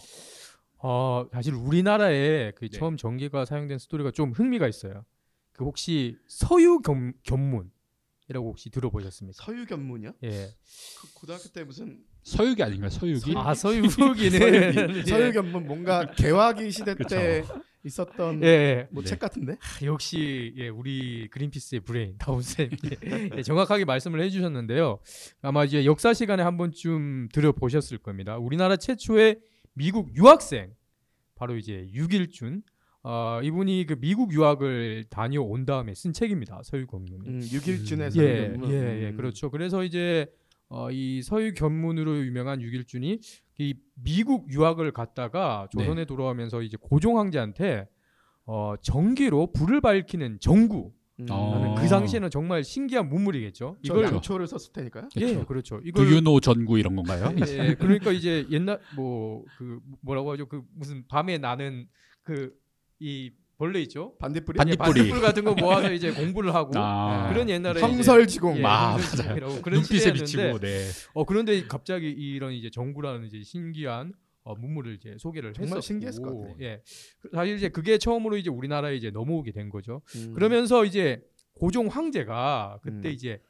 어, 0.82 1.28
사실 1.32 1.54
우리나라에 1.54 2.52
그 2.56 2.70
네. 2.70 2.78
처음 2.78 2.96
전기가 2.98 3.46
사용된 3.46 3.80
스토리가 3.80 4.12
좀 4.12 4.32
흥미가 4.32 4.68
있어요. 4.68 5.04
그 5.52 5.66
혹시 5.66 6.18
서유 6.28 6.80
겸, 6.80 7.12
견문이라고 7.24 7.70
혹시 8.38 8.70
들어보셨습니까? 8.70 9.44
서유 9.44 9.66
견문이요? 9.66 10.14
예. 10.24 10.48
그 11.02 11.14
고등학교 11.14 11.50
때 11.50 11.64
무슨 11.66 12.00
서유기 12.24 12.64
아닌가요? 12.64 12.90
서유기? 12.90 13.34
아 13.36 13.54
서유기는 13.54 13.90
서유기, 14.94 15.10
서유 15.10 15.34
견문 15.34 15.68
뭔가 15.68 16.12
개화기 16.12 16.72
시대 16.72 16.96
때 16.96 17.44
있었던 17.84 18.44
예, 18.44 18.48
예. 18.48 18.88
뭐 18.92 19.04
네. 19.04 19.10
책 19.10 19.20
같은데? 19.20 19.58
역시 19.84 20.54
예, 20.58 20.68
우리 20.68 21.28
그린피스의 21.30 21.82
브레인 21.82 22.18
다운쌤 22.18 22.70
예, 23.38 23.42
정확하게 23.42 23.86
말씀을 23.86 24.22
해주셨는데요. 24.22 25.00
아마 25.42 25.64
이제 25.64 25.86
역사 25.86 26.14
시간에 26.14 26.44
한 26.44 26.58
번쯤 26.58 27.30
들어보셨을 27.32 28.00
겁니다. 28.00 28.38
우리나라 28.38 28.76
최초의 28.76 29.40
미국 29.74 30.16
유학생 30.16 30.74
바로 31.36 31.56
이제 31.56 31.88
유길준 31.94 32.64
어, 33.02 33.40
이분이 33.42 33.86
그 33.88 33.96
미국 34.00 34.34
유학을 34.34 35.06
다녀온 35.10 35.66
다음에 35.66 35.96
쓴 35.96 36.12
책입니다. 36.12 36.62
서유견문이. 36.64 37.28
음, 37.30 37.42
유길준의 37.50 38.10
음. 38.10 38.22
예. 38.22 38.72
예, 38.72 39.04
예, 39.04 39.10
음. 39.12 39.16
그렇죠. 39.16 39.50
그래서 39.50 39.86
이제 39.86 40.28
어, 40.70 40.92
이 40.92 41.22
서유 41.22 41.54
견문으로 41.54 42.26
유명한 42.26 42.62
유길준이 42.62 43.20
이 43.60 43.74
미국 43.96 44.52
유학을 44.52 44.92
갔다가 44.92 45.68
조선에 45.72 46.06
돌아오면서 46.06 46.62
이제 46.62 46.78
고종 46.80 47.18
황제한테 47.20 47.88
어, 48.46 48.76
전기로 48.82 49.52
불을 49.52 49.82
밝히는 49.82 50.40
전구. 50.40 50.94
음. 51.20 51.26
어. 51.30 51.76
그 51.78 51.88
당시에는 51.88 52.30
정말 52.30 52.64
신기한 52.64 53.10
문물이겠죠. 53.10 53.78
저 53.86 53.94
이걸 53.94 54.06
양초를 54.06 54.48
썼을 54.48 54.72
테니까요. 54.72 55.10
예, 55.18 55.44
그렇죠. 55.44 55.82
이걸 55.84 56.06
구윤호 56.06 56.40
전구 56.40 56.80
이런 56.80 56.96
건가요? 56.96 57.34
예, 57.46 57.76
그러니까 57.76 58.12
이제 58.12 58.46
옛날 58.50 58.80
뭐 58.96 59.44
그 59.58 59.82
뭐라고 60.02 60.32
하죠? 60.32 60.48
그 60.48 60.64
무슨 60.74 61.06
밤에 61.08 61.38
나는 61.38 61.88
그 62.24 62.58
이 63.00 63.32
벌레 63.60 63.82
있죠? 63.82 64.16
반딧불이 64.20 64.58
반딧- 64.58 64.72
예, 64.72 64.76
반딧불이. 64.78 65.10
반딧불 65.10 65.22
같은 65.22 65.44
거 65.44 65.54
모아서 65.54 65.92
이제 65.94 66.12
공부를 66.14 66.56
하고 66.56 66.72
아. 66.76 67.30
그런 67.32 67.50
옛날에 67.50 67.80
성설지공 67.82 68.54
이제, 68.54 68.62
예, 68.62 68.66
아, 68.66 68.98
그런 69.62 69.82
눈빛에 69.82 70.14
비치고 70.14 70.60
네. 70.60 70.88
어 71.14 71.26
그런데 71.26 71.62
갑자기 71.68 72.10
이런 72.10 72.54
이제 72.54 72.70
정구라는 72.72 73.28
이제 73.28 73.44
신기한 73.44 74.14
어, 74.44 74.56
문물을 74.56 74.96
이제 74.96 75.16
소개를 75.20 75.52
정말 75.54 75.68
했었고 75.78 75.82
신기했을 75.82 76.24
것 76.24 76.34
같아요. 76.40 76.56
예. 76.62 76.82
사실 77.34 77.58
이제 77.58 77.68
그게 77.68 77.98
처음으로 77.98 78.38
이제 78.38 78.50
우리나라에 78.50 78.96
이제 78.96 79.12
넘어오게 79.12 79.52
된 79.52 79.70
거죠. 79.70 80.02
음. 80.16 80.34
그러면서 80.34 80.86
이제 80.86 81.22
고종 81.56 81.88
황제가 81.88 82.80
그때 82.82 83.10
음. 83.10 83.14
이제 83.14 83.42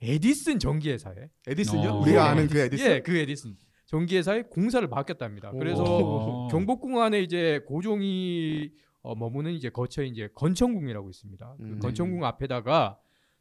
에디슨 0.00 0.60
전기회사에 0.60 1.14
에디슨요? 1.48 1.88
어. 1.88 2.00
우리가 2.02 2.16
예. 2.26 2.28
아는 2.28 2.46
그 2.46 2.58
에디슨. 2.60 2.86
예, 2.90 3.00
그 3.00 3.16
에디슨 3.16 3.56
전기회사에 3.86 4.42
공사를 4.42 4.86
맡겼답니다. 4.86 5.50
그래서 5.50 5.82
오. 5.82 6.48
경복궁 6.48 7.00
안에 7.02 7.20
이제 7.22 7.60
고종이 7.66 8.70
어, 9.02 9.14
머무는 9.14 9.52
이제 9.52 9.70
거처에 9.70 10.06
이제 10.06 10.28
건천궁이라고 10.34 11.08
있습니다. 11.10 11.54
그 11.58 11.62
음. 11.62 11.78
건천궁 11.80 12.24
앞에다가 12.24 12.98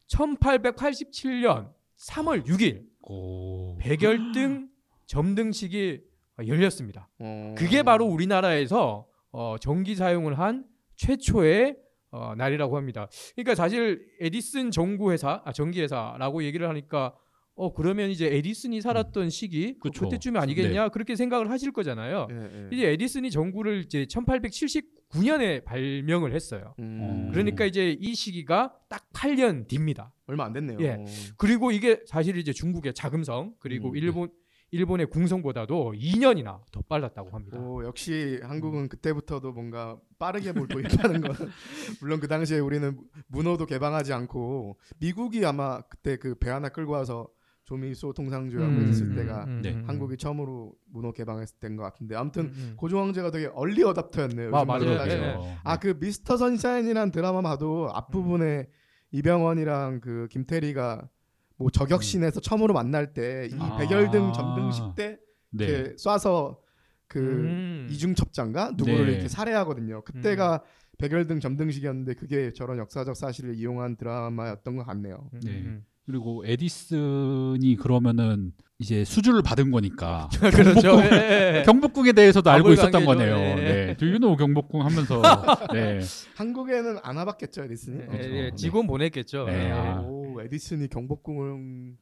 1887년 0.07 1.73
3월 1.97 2.45
6일 2.45 2.85
오. 3.01 3.77
백열등 3.77 4.69
점등식이 5.07 6.01
열렸습니다. 6.45 7.09
어. 7.19 7.55
그게 7.57 7.83
바로 7.83 8.05
우리나라에서 8.05 9.07
어, 9.31 9.55
전기 9.59 9.95
사용을 9.95 10.37
한 10.37 10.65
최초의 10.95 11.77
어, 12.11 12.35
날이라고 12.35 12.77
합니다. 12.77 13.07
그러니까 13.35 13.55
사실 13.55 14.07
에디슨 14.19 14.71
전구회사, 14.71 15.41
아, 15.43 15.51
전기회사라고 15.51 16.43
얘기를 16.43 16.67
하니까 16.69 17.15
어 17.57 17.73
그러면 17.73 18.09
이제 18.11 18.27
에디슨이 18.27 18.81
살았던 18.81 19.29
시기 19.31 19.73
그 19.79 19.89
그쵸. 19.89 20.05
그때쯤이 20.05 20.37
아니겠냐 20.37 20.89
그렇게 20.89 21.15
생각을 21.15 21.49
하실 21.49 21.71
거잖아요. 21.71 22.27
예, 22.29 22.35
예. 22.35 22.69
이제 22.71 22.87
에디슨이 22.91 23.31
전구를 23.31 23.81
이제 23.85 24.05
1879년에 24.05 25.63
발명을 25.63 26.33
했어요. 26.33 26.75
음. 26.79 27.29
그러니까 27.31 27.65
이제 27.65 27.97
이 27.99 28.13
시기가 28.15 28.73
딱 28.89 29.07
8년 29.13 29.67
뒤입니다. 29.67 30.13
얼마 30.27 30.45
안 30.45 30.53
됐네요. 30.53 30.77
예. 30.81 31.03
그리고 31.37 31.71
이게 31.71 31.99
사실 32.05 32.37
이제 32.37 32.53
중국의 32.53 32.93
자금성 32.93 33.55
그리고 33.59 33.89
음, 33.89 33.95
일본 33.97 34.29
일본의 34.69 35.05
궁성보다도 35.07 35.93
2년이나 35.97 36.59
더 36.73 36.81
빨랐다고 36.89 37.29
합니다. 37.31 37.57
오, 37.57 37.85
역시 37.85 38.37
한국은 38.43 38.89
그때부터도 38.89 39.53
뭔가 39.53 39.97
빠르게 40.19 40.51
뭘 40.51 40.67
도입하는 40.67 41.21
건 41.21 41.31
물론 42.01 42.19
그 42.19 42.27
당시에 42.27 42.59
우리는 42.59 42.99
문호도 43.27 43.65
개방하지 43.65 44.11
않고 44.11 44.77
미국이 44.99 45.45
아마 45.45 45.81
그때 45.83 46.17
그 46.17 46.35
배 46.37 46.49
하나 46.49 46.67
끌고 46.67 46.91
와서 46.91 47.29
조미소 47.67 48.13
통상주하고 48.13 48.71
음, 48.71 48.89
있을 48.89 49.07
음, 49.07 49.15
때가 49.15 49.43
음, 49.43 49.61
네. 49.61 49.73
음, 49.73 49.83
한국이 49.85 50.15
처음으로 50.15 50.73
문호 50.89 51.11
개방했을 51.11 51.57
때인 51.59 51.75
것 51.75 51.83
같은데 51.83 52.15
아무튼 52.15 52.45
음, 52.45 52.53
음. 52.55 52.73
고종 52.77 53.01
황제가 53.01 53.29
되게 53.29 53.47
얼리 53.47 53.83
어답터였네요. 53.83 54.55
아, 54.55 54.63
맞아요. 54.63 54.85
예, 54.85 54.91
예. 54.93 54.95
그렇죠. 54.95 55.57
아그 55.65 55.97
미스터 55.99 56.37
선샤인이란 56.37 57.11
드라마 57.11 57.41
봐도 57.41 57.89
앞부분에 57.93 58.59
음. 58.59 58.65
이병헌이랑 59.11 59.99
그 59.99 60.29
김태리가 60.31 61.09
뭐 61.57 61.69
저격신에서 61.69 62.39
처음으로 62.39 62.73
만날 62.73 63.13
때이 63.13 63.51
음. 63.51 63.61
아. 63.61 63.77
백열등 63.77 64.31
점등식 64.31 64.95
때 64.95 65.19
네. 65.49 65.65
이렇게 65.65 65.95
쏴서 65.95 66.59
그 67.07 67.19
음. 67.19 67.87
이중첩장가 67.91 68.75
누구를 68.77 69.07
네. 69.07 69.11
이렇게 69.13 69.27
살해하거든요. 69.27 70.05
그때가 70.05 70.63
백열등 70.99 71.41
점등식이었는데 71.41 72.13
그게 72.13 72.53
저런 72.53 72.77
역사적 72.77 73.17
사실을 73.17 73.55
이용한 73.55 73.97
드라마였던 73.97 74.77
것 74.77 74.85
같네요. 74.85 75.29
음, 75.33 75.39
네. 75.43 75.51
음. 75.51 75.85
그리고 76.07 76.41
에디슨이 76.45 77.75
그러면은 77.75 78.53
이제 78.79 79.03
수주를 79.03 79.41
받은 79.41 79.71
거니까 79.71 80.29
그렇죠. 80.39 80.81
경복궁, 80.81 81.03
예, 81.11 81.57
예. 81.57 81.63
경복궁 81.65 82.07
에 82.07 82.11
대해서도 82.13 82.49
알고 82.49 82.71
있었던. 82.71 83.03
거네요. 83.03 83.35
예. 83.35 83.55
네. 83.55 83.97
두유노 83.97 84.37
경복궁 84.37 84.85
하면서 84.85 85.21
네. 85.73 85.99
한국에는 86.35 86.99
안 87.03 87.17
와봤겠죠 87.17 87.63
에디슨이. 87.65 87.97
예, 88.03 88.05
그렇죠. 88.05 88.29
예, 88.29 88.41
네. 88.43 88.55
직원 88.55 88.87
보냈겠죠. 88.87 89.45
네, 89.47 89.65
예. 89.65 89.71
아. 89.71 89.99
오 89.99 90.39
에디슨이 90.41 90.87
경복궁을 90.87 91.51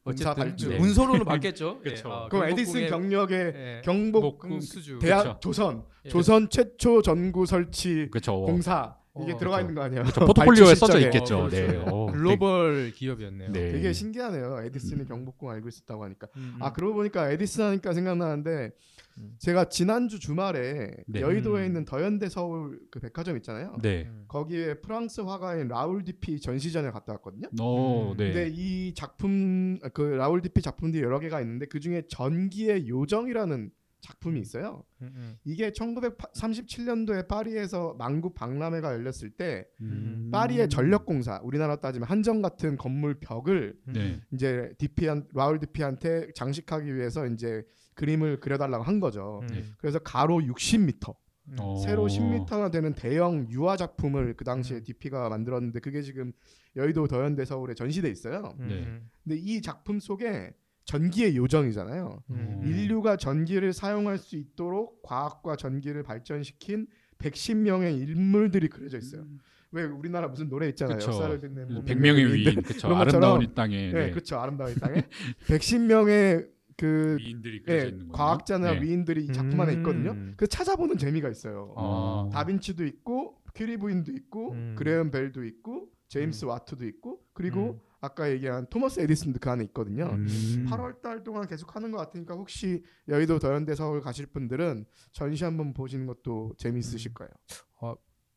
공사 0.04 0.30
어쨌든 0.30 0.34
발주. 0.34 0.68
네. 0.68 0.78
문서로는 0.78 1.24
봤겠죠. 1.24 1.80
그쵸. 1.82 2.08
예, 2.08 2.12
어, 2.12 2.28
그럼 2.30 2.48
에디슨 2.50 2.86
경력에 2.88 3.34
예, 3.34 3.82
경복궁 3.84 4.12
경복궁 4.12 4.60
수주. 4.60 4.98
대학 5.00 5.22
그쵸. 5.22 5.36
조선 5.40 5.82
예. 6.04 6.08
조선 6.10 6.48
최초 6.48 7.02
전구 7.02 7.44
설치 7.46 8.06
그렇죠. 8.12 8.40
공사 8.42 8.94
이게 9.22 9.32
어, 9.32 9.38
들어가 9.38 9.60
있는 9.60 9.74
거 9.74 9.82
아니에요? 9.82 10.04
저 10.12 10.24
포트폴리오에 10.26 10.74
써져 10.74 10.98
실적에. 10.98 11.04
있겠죠. 11.06 11.38
어, 11.38 11.48
네. 11.48 11.66
그렇죠. 11.66 11.90
어, 11.90 12.10
글로벌 12.12 12.92
기업이었네요. 12.94 13.52
네. 13.52 13.72
되게 13.72 13.92
신기하네요. 13.92 14.62
에디슨이 14.64 15.06
경복궁 15.06 15.48
알고 15.50 15.68
있었다고 15.68 16.04
하니까. 16.04 16.28
음, 16.36 16.56
아 16.60 16.72
그러고 16.72 16.94
보니까 16.94 17.30
에디슨 17.30 17.64
하니까 17.64 17.92
생각나는데 17.92 18.72
음. 19.18 19.36
제가 19.38 19.68
지난주 19.68 20.18
주말에 20.20 20.94
네. 21.06 21.20
여의도에 21.20 21.62
음. 21.62 21.66
있는 21.66 21.84
더현대 21.84 22.28
서울 22.28 22.78
그 22.90 23.00
백화점 23.00 23.36
있잖아요. 23.38 23.76
네. 23.82 24.04
음. 24.08 24.24
거기에 24.28 24.74
프랑스 24.80 25.22
화가인 25.22 25.68
라울 25.68 26.04
뒤피 26.04 26.40
전시전을 26.40 26.92
갔다 26.92 27.12
왔거든요. 27.14 27.48
어, 27.60 28.12
음. 28.12 28.16
네. 28.16 28.32
근데 28.32 28.52
이 28.54 28.92
작품 28.94 29.78
그 29.94 30.02
라울 30.02 30.42
뒤피 30.42 30.60
작품들이 30.60 31.02
여러 31.02 31.18
개가 31.18 31.40
있는데 31.40 31.66
그 31.66 31.80
중에 31.80 32.02
전기의 32.08 32.88
요정이라는 32.88 33.70
작품이 34.00 34.40
있어요. 34.40 34.84
음, 35.02 35.12
음. 35.14 35.38
이게 35.44 35.70
1937년도에 35.70 37.26
파리에서 37.28 37.94
만국 37.98 38.34
박람회가 38.34 38.92
열렸을 38.92 39.30
때 39.30 39.66
음. 39.80 40.30
파리의 40.32 40.68
전력공사, 40.68 41.40
우리나라 41.42 41.76
따지면 41.76 42.08
한정 42.08 42.42
같은 42.42 42.76
건물 42.76 43.18
벽을 43.18 43.78
네. 43.84 44.20
이제 44.32 44.72
디피한 44.78 45.28
라울 45.34 45.58
디피한테 45.58 46.32
장식하기 46.34 46.94
위해서 46.94 47.26
이제 47.26 47.64
그림을 47.94 48.40
그려달라고 48.40 48.84
한 48.84 49.00
거죠. 49.00 49.40
음. 49.42 49.46
네. 49.48 49.64
그래서 49.78 49.98
가로 49.98 50.38
60m, 50.38 51.14
음. 51.48 51.56
어. 51.58 51.76
세로 51.78 52.06
10m나 52.06 52.70
되는 52.70 52.92
대형 52.94 53.48
유화 53.50 53.76
작품을 53.76 54.34
그 54.34 54.44
당시에 54.44 54.78
음. 54.78 54.84
디피가 54.84 55.28
만들었는데 55.28 55.80
그게 55.80 56.02
지금 56.02 56.32
여의도 56.76 57.06
더현대 57.06 57.44
서울에 57.44 57.74
전시돼 57.74 58.10
있어요. 58.10 58.54
음, 58.60 58.68
네. 58.68 58.74
음. 58.84 59.10
근데 59.24 59.36
이 59.36 59.62
작품 59.62 59.98
속에 59.98 60.52
전기의 60.86 61.36
요정이잖아요. 61.36 62.22
음. 62.30 62.60
인류가 62.64 63.16
전기를 63.16 63.72
사용할 63.72 64.18
수 64.18 64.36
있도록 64.36 65.02
과학과 65.02 65.56
전기를 65.56 66.02
발전시킨 66.04 66.86
110명의 67.18 68.08
인물들이 68.08 68.68
그려져 68.68 68.98
있어요. 68.98 69.24
왜 69.72 69.82
우리나라 69.82 70.28
무슨 70.28 70.48
노래 70.48 70.68
있잖아요. 70.68 70.98
그쵸. 70.98 71.10
역사를 71.10 71.38
듣는 71.38 71.74
뭐 71.74 71.82
100명의 71.82 72.26
위인들. 72.32 72.52
위인. 72.52 72.62
것처럼 72.62 72.98
아름다운 73.00 73.42
이 73.42 73.52
땅에. 73.54 73.92
네, 73.92 74.06
네. 74.06 74.10
그렇죠. 74.10 74.38
아름다운 74.38 74.70
이 74.70 74.74
땅에 74.76 75.02
110명의 75.48 76.48
그 76.76 77.16
위인들이 77.18 77.62
그려져 77.62 77.84
예, 77.84 77.88
있는 77.88 77.98
거예요. 78.08 78.12
과학자나 78.12 78.72
네. 78.74 78.82
위인들이 78.82 79.24
이 79.24 79.32
작품 79.32 79.60
안에 79.60 79.72
있거든요. 79.74 80.12
음. 80.12 80.34
그 80.36 80.46
찾아보는 80.46 80.98
재미가 80.98 81.28
있어요. 81.30 81.72
어. 81.76 82.30
다빈치도 82.32 82.84
있고 82.86 83.38
큐리 83.54 83.76
부인도 83.78 84.12
있고 84.12 84.52
음. 84.52 84.74
그레엄 84.78 85.10
벨도 85.10 85.44
있고 85.44 85.88
제임스 86.08 86.44
음. 86.44 86.50
와트도 86.50 86.86
있고 86.86 87.20
그리고 87.32 87.70
음. 87.72 87.80
아까 88.06 88.30
얘기한 88.30 88.66
토머스 88.68 89.00
에디슨도 89.00 89.38
그 89.40 89.50
안에 89.50 89.64
있거든요. 89.64 90.06
음. 90.06 90.66
8월 90.68 91.00
달 91.02 91.22
동안 91.22 91.46
계속 91.46 91.76
하는 91.76 91.90
것 91.90 91.98
같으니까 91.98 92.34
혹시 92.34 92.82
여의도 93.08 93.38
더현대 93.38 93.74
서울 93.74 94.00
가실 94.00 94.26
분들은 94.26 94.86
전시 95.12 95.44
한번 95.44 95.72
보시는 95.74 96.06
것도 96.06 96.54
재미있으실 96.56 97.12
거예요. 97.14 97.30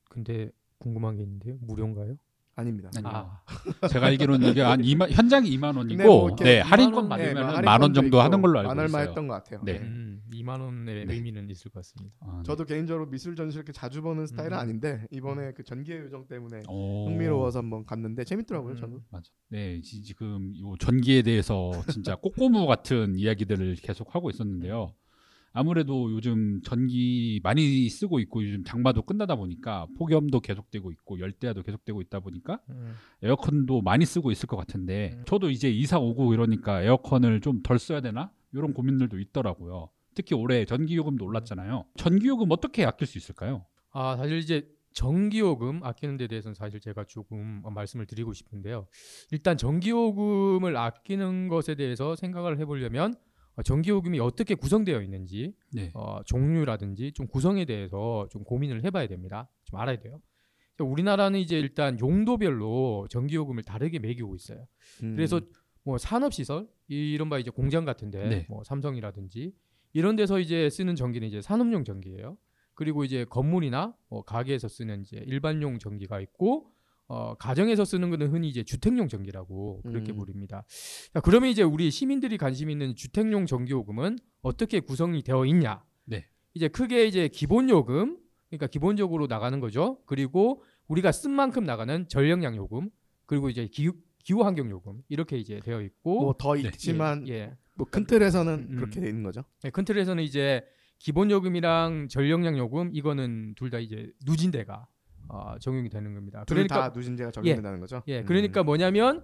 근데 0.10 0.52
궁금한 0.80 1.16
게 1.18 1.24
있는데요. 1.24 1.58
무료인가요? 1.62 2.18
아닙니다. 2.60 2.90
아. 3.04 3.40
제가 3.90 4.08
알기로는 4.08 4.50
이게 4.50 4.62
한 4.62 4.82
2만 4.82 5.10
현장이 5.12 5.50
2만 5.58 5.76
원이고 5.78 5.88
근데 5.88 6.06
뭐 6.06 6.36
네, 6.36 6.62
2만 6.62 6.64
할인권 6.66 6.94
원, 6.96 7.10
받으면 7.10 7.34
네, 7.34 7.40
뭐만원 7.42 7.66
할인권도 7.68 8.02
정도 8.02 8.22
하는 8.22 8.42
걸로 8.42 8.60
알고 8.60 8.68
만 8.70 8.80
얼마 8.80 8.88
있어요. 9.00 9.08
했던 9.10 9.28
것 9.28 9.34
같아요. 9.36 9.62
네. 9.64 9.80
음, 9.80 10.22
2만 10.34 10.62
원의 10.62 11.06
네. 11.06 11.14
의미는 11.14 11.50
있을 11.50 11.72
것 11.72 11.80
같습니다. 11.80 12.16
아, 12.22 12.38
네. 12.38 12.44
저도 12.44 12.66
개인적으로 12.66 13.10
미술 13.10 13.36
전시 13.36 13.58
이렇게 13.58 13.72
자주 13.72 14.02
보는 14.02 14.28
스타일은 14.28 14.56
음. 14.56 14.60
아닌데 14.60 15.06
이번에 15.12 15.54
그 15.54 15.64
전기의 15.64 16.00
요정 16.00 16.28
때문에 16.28 16.62
오. 16.68 17.08
흥미로워서 17.10 17.60
한번 17.60 17.86
갔는데 17.86 18.24
재밌더라고요. 18.24 18.74
음. 18.74 18.78
저는. 18.78 19.00
맞아. 19.10 19.26
네, 19.50 19.82
지- 19.82 20.04
지금 20.04 20.54
요 20.62 20.76
전기에 20.80 21.22
대해서 21.24 21.72
진짜 21.90 22.16
꼬꼬무 22.22 22.68
같은 22.68 23.18
이야기들을 23.18 23.76
계속 23.82 24.14
하고 24.16 24.30
있었는데요. 24.30 24.94
아무래도 25.52 26.12
요즘 26.12 26.62
전기 26.64 27.40
많이 27.44 27.90
쓰고 27.90 28.20
있고 28.20 28.44
요즘 28.44 28.64
장마도 28.64 29.02
끝나다 29.02 29.36
보니까 29.36 29.88
폭염도 29.98 30.40
계속되고 30.42 30.92
있고 30.92 31.20
열대야도 31.20 31.64
계속되고 31.64 32.02
있다 32.02 32.20
보니까 32.20 32.60
음. 32.70 32.94
에어컨도 33.24 33.82
많이 33.82 34.06
쓰고 34.06 34.32
있을 34.32 34.48
것 34.48 34.58
같은데 34.58 35.12
음. 35.16 35.24
저도 35.26 35.50
이제 35.50 35.70
이사 35.70 36.00
오고 36.00 36.34
이러니까 36.34 36.82
에어컨을 36.84 37.42
좀 37.42 37.62
덜 37.64 37.78
써야 37.80 38.02
되나 38.02 38.32
이런 38.54 38.74
고민들도 38.74 39.20
있더라고요. 39.20 39.90
특히 40.16 40.36
올해 40.36 40.66
전기요금도 40.66 41.26
올랐잖아요. 41.26 41.86
전기요금 41.98 42.48
어떻게 42.52 42.86
아낄 42.86 43.06
수 43.08 43.18
있을까요? 43.18 43.66
아 43.92 44.16
사실 44.18 44.38
이제 44.38 44.68
전기요금 44.94 45.82
아끼는 45.84 46.18
데 46.18 46.28
대해서는 46.28 46.56
사실 46.56 46.80
제가 46.80 47.04
조금 47.06 47.62
어, 47.64 47.70
말씀을 47.70 48.06
드리고 48.06 48.34
싶은데요. 48.34 48.88
일단 49.32 49.56
전기요금을 49.58 50.76
아끼는 50.76 51.48
것에 51.48 51.76
대해서 51.76 52.16
생각을 52.16 52.60
해보려면 52.60 53.14
어, 53.14 53.18
전기요금이 53.64 54.20
어떻게 54.20 54.56
구성되어 54.56 55.02
있는지 55.02 55.54
네. 55.74 55.92
어, 55.94 56.24
종류라든지 56.24 57.12
좀 57.14 57.28
구성에 57.28 57.66
대해서 57.66 58.28
좀 58.32 58.44
고민을 58.44 58.84
해봐야 58.84 59.08
됩니다. 59.08 59.50
좀 59.66 59.80
알아야 59.80 60.00
돼요. 60.00 60.22
우리나라는 60.80 61.40
이제 61.40 61.60
일단 61.60 62.00
용도별로 62.00 63.08
전기요금을 63.10 63.64
다르게 63.64 64.00
매기고 64.00 64.36
있어요. 64.36 64.66
음. 65.04 65.16
그래서 65.16 65.42
뭐 65.84 65.98
산업시설 65.98 66.68
이런 66.88 67.30
바 67.30 67.40
이제 67.40 67.50
공장 67.50 67.86
같은데 67.86 68.28
네. 68.28 68.46
뭐 68.50 68.64
삼성이라든지 68.64 69.54
이런 69.94 70.16
데서 70.16 70.40
이제 70.40 70.70
쓰는 70.70 70.96
전기는 70.96 71.28
이제 71.28 71.42
산업용 71.42 71.84
전기예요. 71.84 72.38
그리고 72.76 73.04
이제 73.04 73.26
건물이나 73.26 73.94
뭐 74.08 74.24
가게에서 74.24 74.68
쓰는 74.68 75.02
이제 75.02 75.18
일반용 75.26 75.80
전기가 75.80 76.22
있고 76.22 76.72
어, 77.10 77.34
가정에서 77.34 77.86
쓰는 77.86 78.12
거는 78.12 78.28
흔히 78.32 78.50
이제 78.50 78.64
주택용 78.64 79.08
전기라고 79.08 79.82
그렇게 79.82 80.12
음. 80.12 80.18
부릅니다. 80.18 80.64
자, 81.12 81.20
그러면 81.20 81.50
이제 81.50 81.64
우리 81.64 81.90
시민들이 81.90 82.38
관심 82.38 82.70
있는 82.70 82.96
주택용 82.96 83.48
전기요금은 83.48 84.20
어떻게 84.44 84.80
구성이 84.80 85.24
되어 85.24 85.44
있냐? 85.48 85.84
네. 86.06 86.28
이제 86.54 86.68
크게 86.68 87.08
이제 87.08 87.28
기본 87.28 87.68
요금 87.70 88.20
그러니까 88.50 88.68
기본적으로 88.68 89.26
나가는 89.26 89.60
거죠. 89.60 90.00
그리고 90.06 90.64
우리가 90.88 91.12
쓴 91.12 91.32
만큼 91.32 91.64
나가는 91.64 92.08
전력량 92.08 92.56
요금 92.56 92.92
그리고 93.26 93.50
이제 93.50 93.68
기후 93.68 93.94
기후 94.24 94.44
환경 94.44 94.70
요금 94.70 95.02
이렇게 95.08 95.38
이제 95.38 95.60
되어 95.64 95.82
있고 95.82 96.22
뭐더 96.22 96.56
네. 96.56 96.62
있지만 96.68 97.28
예, 97.28 97.34
예. 97.34 97.58
뭐큰 97.76 98.06
틀에서는 98.06 98.68
음. 98.70 98.76
그렇게 98.76 99.00
돼 99.02 99.08
있는 99.08 99.24
거죠. 99.24 99.44
네, 99.64 99.72
큰 99.72 99.84
틀에서는 99.84 100.24
이제 100.24 100.62
기본 101.00 101.32
요금이랑 101.32 102.08
전력량 102.10 102.58
요금 102.60 102.92
이거는 102.94 103.56
둘 103.56 103.72
다 103.72 103.80
이제 103.80 104.12
누진대가 104.28 104.86
어, 105.30 105.56
적용이 105.60 105.90
되는 105.90 106.14
겁니다. 106.14 106.44
둘 106.46 106.56
그러니까 106.56 106.90
다 106.90 106.92
누진제가 106.94 107.32
적용된다는 107.32 107.80
거죠. 107.80 108.02
예, 108.08 108.20
음. 108.20 108.26
그러니까 108.26 108.64
뭐냐면 108.64 109.24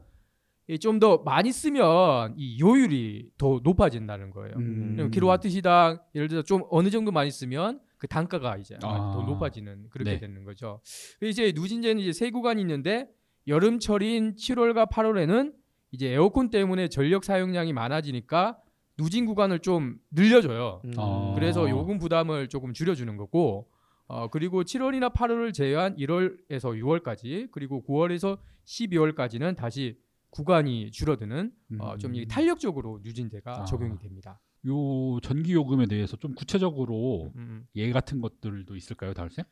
좀 0.80 1.00
더 1.00 1.18
많이 1.20 1.52
쓰면 1.52 2.36
이 2.38 2.60
요율이 2.60 3.32
더 3.38 3.60
높아진다는 3.64 4.32
거예요. 4.32 4.56
음. 4.58 4.94
그럼 4.96 5.12
킬로와트 5.12 5.50
시당 5.50 6.00
예를 6.16 6.28
들어 6.28 6.42
좀 6.42 6.64
어느 6.70 6.90
정도 6.90 7.12
많이 7.12 7.30
쓰면 7.30 7.80
그 7.98 8.08
단가가 8.08 8.58
이제 8.58 8.76
아. 8.82 9.12
더 9.14 9.24
높아지는 9.24 9.90
그렇게 9.90 10.12
네. 10.12 10.20
되는 10.20 10.44
거죠. 10.44 10.82
이제 11.22 11.52
누진제는 11.56 12.02
이제 12.02 12.12
세 12.12 12.32
구간이 12.32 12.62
있는데 12.62 13.10
여름철인 13.48 14.36
7월과 14.36 14.90
8월에는 14.90 15.54
이제 15.92 16.08
에어컨 16.10 16.50
때문에 16.50 16.88
전력 16.88 17.24
사용량이 17.24 17.74
많아지니까 17.74 18.58
누진 18.98 19.26
구간을 19.26 19.60
좀 19.60 19.98
늘려줘요. 20.12 20.82
음. 20.86 20.94
어. 20.98 21.34
그래서 21.36 21.70
요금 21.70 22.00
부담을 22.00 22.48
조금 22.48 22.74
줄여주는 22.74 23.16
거고 23.18 23.70
어, 24.08 24.30
그리고 24.30 24.64
7월이나 24.64 25.14
8월을 25.14 25.54
제외한 25.54 25.96
1월에서 25.96 26.80
6월까지 26.80 27.50
그리고 27.52 27.84
9월에서 27.88 28.38
12월까지는 28.66 29.56
다시 29.56 30.00
구간이 30.30 30.92
줄어드는 30.92 31.52
어, 31.80 31.98
좀 31.98 32.14
이게 32.16 32.26
음. 32.26 32.28
탄력적으로 32.28 33.00
누진제가 33.04 33.62
아. 33.62 33.66
적용이 33.66 33.98
됩니다. 34.00 34.42
요 34.68 35.20
전기 35.22 35.54
요금에 35.54 35.86
대해서 35.86 36.18
좀 36.18 36.34
구체적으로 36.34 37.32
음, 37.36 37.68
예 37.76 37.92
같은 37.92 38.20
것들도 38.20 38.76
있을까요, 38.76 39.14
다울쌤? 39.14 39.46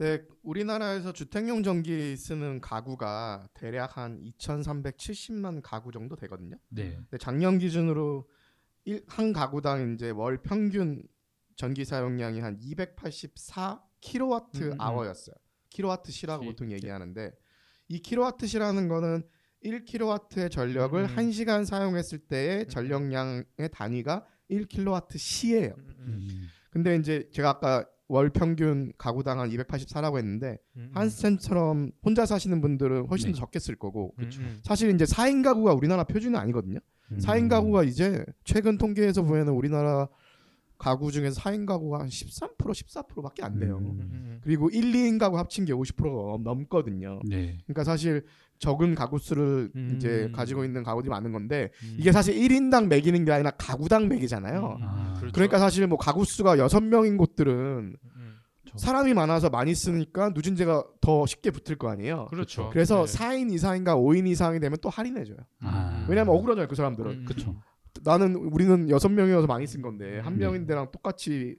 네, 0.00 0.22
우리나라에서 0.42 1.12
주택용 1.12 1.62
전기 1.62 2.16
쓰는 2.16 2.62
가구가 2.62 3.50
대략 3.52 3.98
한 3.98 4.18
2,370만 4.38 5.60
가구 5.62 5.92
정도 5.92 6.16
되거든요. 6.16 6.56
네. 6.70 6.92
근데 6.94 7.18
작년 7.18 7.58
기준으로 7.58 8.26
일, 8.86 9.04
한 9.06 9.34
가구당 9.34 9.92
이제 9.92 10.08
월 10.08 10.38
평균 10.38 11.02
전기 11.60 11.84
사용량이 11.84 12.40
한 12.40 12.56
284 12.58 13.82
킬로와트 14.00 14.64
음, 14.64 14.72
음. 14.72 14.80
hour였어요. 14.80 15.34
킬로와트 15.68 16.10
시라고 16.10 16.42
시, 16.42 16.48
보통 16.48 16.68
네. 16.68 16.76
얘기하는데 16.76 17.32
이 17.88 17.98
킬로와트 17.98 18.46
시라는 18.46 18.88
거는 18.88 19.22
1킬로와트의 19.62 20.50
전력을 20.50 20.98
음. 20.98 21.16
1시간 21.16 21.66
사용했을 21.66 22.20
때의 22.20 22.60
음. 22.60 22.68
전력량의 22.68 23.44
단위가 23.72 24.24
1킬로와트 24.50 25.18
시예요. 25.18 25.74
음, 25.76 25.94
음, 25.98 26.28
음. 26.30 26.48
근데 26.70 26.96
이제 26.96 27.28
제가 27.30 27.50
아까 27.50 27.84
월 28.08 28.30
평균 28.30 28.94
가구당 28.96 29.38
한 29.38 29.50
284라고 29.50 30.16
했는데 30.16 30.56
음, 30.78 30.90
한스쌤처럼 30.94 31.92
혼자 32.02 32.24
사시는 32.24 32.62
분들은 32.62 33.08
훨씬 33.08 33.28
네. 33.28 33.32
더 33.34 33.40
적게 33.40 33.58
쓸 33.58 33.76
거고 33.76 34.14
음, 34.18 34.30
음. 34.38 34.60
사실 34.64 34.94
이제 34.94 35.04
4인 35.04 35.44
가구가 35.44 35.74
우리나라 35.74 36.04
표준은 36.04 36.40
아니거든요. 36.40 36.78
음. 37.12 37.18
4인 37.18 37.50
가구가 37.50 37.84
이제 37.84 38.24
최근 38.44 38.78
통계에서 38.78 39.22
보면은 39.22 39.52
우리나라 39.52 40.08
가구 40.80 41.12
중에서 41.12 41.38
4인 41.42 41.66
가구가 41.66 42.00
한 42.00 42.08
13% 42.08 42.56
14%밖에 42.56 43.42
안 43.42 43.58
돼요. 43.58 43.78
음. 43.78 44.40
그리고 44.42 44.70
1, 44.70 44.92
2인 44.92 45.18
가구 45.18 45.38
합친 45.38 45.66
게 45.66 45.74
50%가 45.74 46.42
넘거든요. 46.42 47.20
네. 47.24 47.58
그러니까 47.66 47.84
사실 47.84 48.24
적은 48.58 48.94
가구 48.94 49.18
수를 49.18 49.70
음. 49.76 49.92
이제 49.94 50.30
가지고 50.32 50.64
있는 50.64 50.82
가구들이 50.82 51.10
많은 51.10 51.32
건데 51.32 51.70
음. 51.82 51.96
이게 51.98 52.12
사실 52.12 52.34
1인당 52.34 52.88
매기는 52.88 53.24
게 53.26 53.30
아니라 53.30 53.50
가구당 53.52 54.08
매기잖아요. 54.08 54.78
음, 54.80 54.82
음. 54.82 54.88
아. 54.88 55.14
그렇죠. 55.18 55.32
그러니까 55.34 55.58
사실 55.58 55.86
뭐 55.86 55.98
가구 55.98 56.24
수가 56.24 56.56
6명인 56.56 57.18
곳들은 57.18 57.52
음, 58.02 58.34
그렇죠. 58.62 58.78
사람이 58.78 59.12
많아서 59.12 59.50
많이 59.50 59.74
쓰니까 59.74 60.30
누진제가 60.30 60.82
더 61.02 61.26
쉽게 61.26 61.50
붙을 61.50 61.76
거 61.76 61.90
아니에요. 61.90 62.26
그렇죠. 62.30 62.70
그래서 62.72 63.04
네. 63.04 63.18
4인 63.18 63.52
이상인가 63.52 63.96
5인 63.96 64.26
이상이 64.28 64.60
되면 64.60 64.78
또 64.80 64.88
할인해줘요. 64.88 65.36
아. 65.60 66.06
왜냐면 66.08 66.34
억울하잖아요 66.34 66.68
그 66.68 66.74
사람들은. 66.74 67.10
음, 67.10 67.24
그쵸. 67.26 67.54
나는 68.02 68.34
우리는 68.36 68.88
여섯 68.90 69.08
명이어서 69.08 69.46
많이 69.46 69.66
쓴 69.66 69.82
건데 69.82 70.20
한 70.20 70.34
네. 70.38 70.44
명인데랑 70.46 70.90
똑같이 70.92 71.56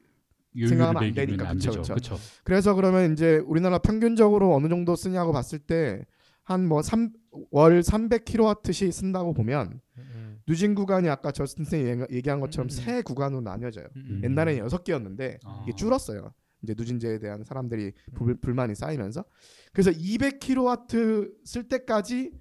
요율을 0.56 0.70
생각하면 0.70 1.04
안 1.04 1.14
되니까. 1.14 1.54
그쵸. 1.54 1.72
그렇죠. 1.82 2.18
그래서 2.44 2.74
그러면 2.74 3.14
이제 3.14 3.38
우리나라 3.46 3.78
평균적으로 3.78 4.54
어느 4.54 4.68
정도 4.70 4.96
쓰냐고 4.96 5.32
봤을 5.32 5.60
때 5.60 6.06
한 6.44 6.66
뭐 6.68 6.82
월 7.52 7.82
300kWh 7.82 8.92
쓴다고 8.92 9.34
보면 9.34 9.80
음, 10.00 10.40
누진 10.48 10.74
구간이 10.76 11.08
아까 11.08 11.32
저스틴 11.32 11.66
쌤이 11.66 11.86
얘기- 11.90 12.16
얘기한 12.16 12.40
것처럼 12.40 12.66
음, 12.66 12.68
음. 12.68 12.70
세 12.70 13.02
구간으로 13.04 13.42
나뉘어져요. 13.42 13.86
음, 13.96 14.22
옛날에는 14.24 14.60
여섯 14.64 14.84
개였는데 14.84 15.38
아. 15.46 15.64
이게 15.64 15.76
줄었어요. 15.76 16.34
이제 16.64 16.74
누진제에 16.76 17.20
대한 17.20 17.44
사람들이 17.44 17.86
음. 18.10 18.14
불, 18.16 18.36
불만이 18.36 18.76
쌓이면서 18.76 19.24
그래서 19.72 19.92
200kW 19.92 21.32
쓸 21.46 21.64
때까지 21.70 22.32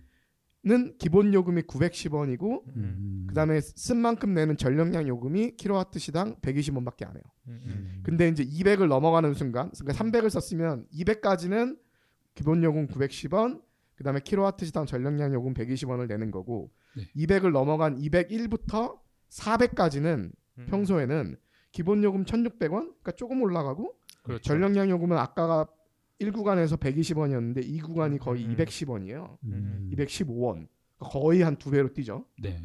는 0.63 0.95
기본 0.99 1.33
요금이 1.33 1.63
910원이고 1.63 2.63
음. 2.77 3.25
그다음에 3.29 3.63
쓴 3.63 3.97
만큼 3.97 4.35
내는 4.35 4.59
전력량 4.59 5.09
요금이 5.09 5.57
킬로와트 5.57 5.99
시당 5.99 6.37
120원밖에 6.43 7.07
안 7.09 7.15
해요. 7.15 7.23
음, 7.49 7.61
음. 7.65 8.01
근데 8.03 8.29
이제 8.29 8.45
200을 8.45 8.87
넘어가는 8.87 9.33
순간 9.33 9.71
그러니까 9.71 10.05
300을 10.05 10.29
썼으면 10.29 10.87
200까지는 10.93 11.79
기본 12.35 12.63
요금 12.63 12.89
910원 12.89 13.63
그다음에 13.95 14.21
킬로와트 14.21 14.67
시당 14.67 14.85
전력량 14.85 15.33
요금 15.33 15.55
120원을 15.55 16.07
내는 16.07 16.31
거고 16.31 16.71
네. 16.95 17.05
200을 17.17 17.53
넘어간 17.53 17.97
201부터 17.99 18.99
400까지는 19.31 20.31
음. 20.59 20.67
평소에는 20.69 21.37
기본 21.73 22.05
요금 22.05 22.25
1,600원 22.27 22.59
그러니까 22.69 23.13
조금 23.13 23.41
올라가고 23.41 23.95
그렇죠. 24.25 24.43
전력량 24.43 24.91
요금은 24.91 25.17
아까가 25.17 25.67
1구간에서 26.21 26.79
120원이었는데 26.79 27.65
이 27.65 27.81
구간이 27.81 28.19
거의 28.19 28.45
음. 28.47 28.55
210원이에요. 28.57 29.37
음. 29.45 29.91
215원. 29.95 30.69
거의 30.99 31.41
한 31.43 31.57
두 31.57 31.71
배로 31.71 31.93
뛰죠. 31.93 32.27
네. 32.41 32.63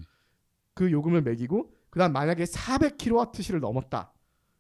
그 0.74 0.92
요금을 0.92 1.22
매기고 1.22 1.72
그다음 1.90 2.12
만약에 2.14 2.44
400kWh를 2.44 3.60
넘었다. 3.60 4.12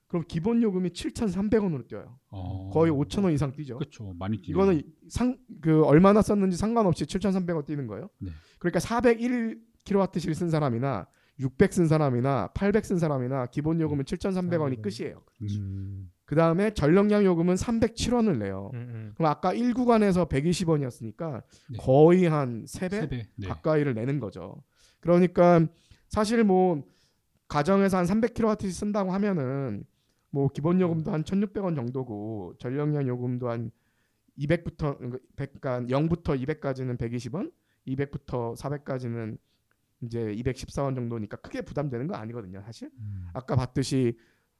그럼 0.07 0.23
기본 0.27 0.61
요금이 0.63 0.91
7,300원으로 0.91 1.87
뛰어요. 1.87 2.17
어. 2.29 2.69
거의 2.71 2.89
5,000원 2.91 3.33
이상 3.33 3.51
뛰죠. 3.51 3.77
그렇죠. 3.79 4.13
많이 4.17 4.41
뛰. 4.41 4.51
이거는 4.51 4.81
상 5.09 5.37
그 5.61 5.83
얼마나 5.83 6.21
썼는지 6.21 6.55
상관없이 6.57 7.05
7,300원 7.05 7.65
뛰는 7.65 7.87
거예요. 7.87 8.09
네. 8.19 8.29
그러니까 8.59 8.79
401kWh를 8.79 10.33
쓴 10.33 10.49
사람이나 10.49 11.07
600 11.39 11.73
쓴 11.73 11.87
사람이나 11.87 12.49
800 12.53 12.85
쓴 12.85 12.97
사람이나 12.99 13.47
기본 13.47 13.81
요금은 13.81 14.05
7,300원이 14.05 14.77
400원. 14.77 14.81
끝이에요. 14.81 15.21
음. 15.41 16.11
그 16.25 16.35
다음에 16.35 16.73
전력량 16.73 17.23
요금은 17.23 17.55
307원을 17.55 18.37
내요. 18.37 18.71
음, 18.73 18.79
음. 18.79 19.11
그럼 19.15 19.31
아까 19.31 19.53
1구간에서 19.53 20.27
120원이었으니까 20.27 21.43
네. 21.69 21.77
거의 21.79 22.25
한 22.25 22.65
3배 22.65 22.89
세 22.89 23.07
배. 23.07 23.27
네. 23.35 23.47
가까이를 23.47 23.93
내는 23.93 24.19
거죠. 24.19 24.63
그러니까 24.99 25.65
사실 26.09 26.43
뭐 26.43 26.83
가정에서 27.47 27.97
한 27.97 28.05
300kWh 28.05 28.71
쓴다고 28.71 29.11
하면은 29.13 29.85
뭐 30.31 30.49
기본 30.49 30.81
요금도 30.81 31.11
한 31.11 31.23
1,600원 31.23 31.75
정도고 31.75 32.55
전력량 32.59 33.07
요금도 33.07 33.49
한 33.49 33.71
200부터 34.37 35.19
100, 35.35 35.61
그러니까 35.61 35.97
0부터 35.97 36.37
200까지는 36.43 36.97
120원, 36.97 37.51
200부터 37.87 38.57
400까지는 38.57 39.37
이제 40.01 40.19
214원 40.19 40.95
정도니까 40.95 41.37
크게 41.37 41.61
부담되는 41.61 42.07
거 42.07 42.15
아니거든요, 42.15 42.61
사실. 42.63 42.89
음. 42.99 43.27
아까 43.33 43.55
봤듯이 43.55 44.17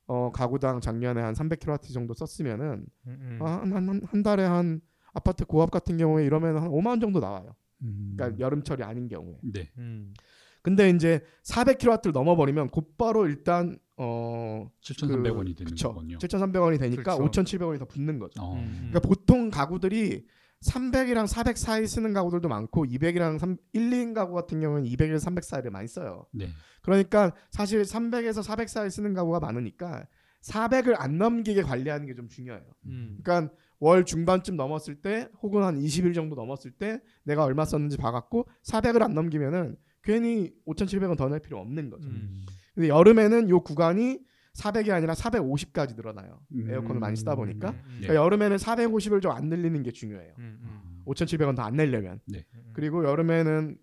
어 0.08 0.32
가구당 0.32 0.82
작년에 0.82 1.22
한 1.22 1.34
300kWh 1.34 1.94
정도 1.94 2.14
썼으면은 2.14 2.86
음, 3.08 3.18
음. 3.22 3.40
아, 3.42 3.62
한, 3.62 3.74
한, 3.74 4.02
한 4.06 4.24
달에 4.24 4.44
한 4.44 4.82
아파트 5.14 5.46
고압 5.46 5.72
같은 5.72 5.98
경우에 5.98 6.26
이러면 6.26 6.58
한 6.58 6.70
5만 6.70 6.88
원 6.88 7.00
정도 7.00 7.20
나와요. 7.20 7.56
음. 7.82 8.14
그러니까 8.16 8.40
여름철이 8.40 8.84
아닌 8.84 9.08
경우에. 9.08 9.38
네. 9.44 9.72
음. 9.78 10.14
근데 10.62 10.90
이제 10.90 11.22
400kW를 11.44 12.12
넘어버리면 12.12 12.70
곧바로 12.70 13.28
일단 13.28 13.78
어 13.98 14.70
7,300원이 14.82 15.56
되는 15.56 15.70
그쵸. 15.72 15.90
거군요. 15.90 16.18
7,300원이 16.18 16.80
되니까 16.80 17.18
그렇죠. 17.18 17.44
5,700원이 17.44 17.80
더 17.80 17.86
붙는 17.86 18.20
거죠. 18.20 18.42
어. 18.42 18.56
음. 18.56 18.90
그러니까 18.90 19.00
보통 19.02 19.50
가구들이 19.50 20.26
300이랑 20.64 21.28
400 21.28 21.58
사이 21.58 21.86
쓰는 21.88 22.14
가구들도 22.14 22.48
많고 22.48 22.86
200이랑 22.86 23.38
3, 23.40 23.58
1, 23.74 23.90
2인 23.92 24.14
가구 24.14 24.34
같은 24.34 24.60
경우는 24.60 24.86
200에서 24.86 25.20
300 25.20 25.44
사이를 25.44 25.72
많이 25.72 25.88
써요. 25.88 26.26
네. 26.32 26.50
그러니까 26.82 27.34
사실 27.52 27.82
300에서 27.84 28.42
400 28.44 28.70
사이 28.70 28.90
쓰는 28.90 29.14
가구가 29.14 29.40
많으니까 29.40 30.06
400을 30.42 30.96
안 30.98 31.18
넘기게 31.18 31.62
관리하는 31.64 32.06
게 32.08 32.14
좀 32.16 32.30
중요해요. 32.30 32.64
음. 32.86 33.18
그러니까 33.24 33.54
월 33.80 34.06
중반쯤 34.06 34.56
넘었을 34.56 35.02
때 35.02 35.28
혹은 35.42 35.64
한 35.64 35.76
20일 35.78 36.14
정도 36.14 36.36
넘었을 36.36 36.72
때 36.72 37.00
내가 37.24 37.44
얼마 37.44 37.66
썼는지 37.66 37.98
봐갖고 37.98 38.48
400을 38.64 39.02
안 39.02 39.14
넘기면은 39.14 39.76
괜히 40.04 40.54
5,700원 40.68 41.18
더 41.18 41.28
낼 41.30 41.40
필요 41.40 41.60
없는 41.60 41.90
거죠. 41.90 42.08
음. 42.08 42.46
근데 42.76 42.90
여름에는 42.90 43.50
요 43.50 43.62
구간이 43.62 44.20
400이 44.56 44.92
아니라 44.92 45.14
450까지 45.14 45.96
늘어나요. 45.96 46.40
음. 46.54 46.70
에어컨을 46.70 47.00
많이 47.00 47.16
쓰다 47.16 47.36
보니까. 47.36 47.72
음, 47.72 47.76
음. 47.76 47.90
네. 48.02 48.08
그러니까 48.08 48.16
여름에는 48.24 48.58
450을 48.58 49.22
좀 49.22 49.32
안 49.32 49.50
늘리는 49.50 49.84
게 49.84 49.92
중요해요. 49.92 50.34
음, 50.40 50.60
음. 50.62 51.04
5,700원 51.06 51.56
더 51.56 51.64
안 51.64 51.76
내려면. 51.76 52.20
음. 52.54 52.72
그리고 52.74 53.04
여름에는 53.06 53.78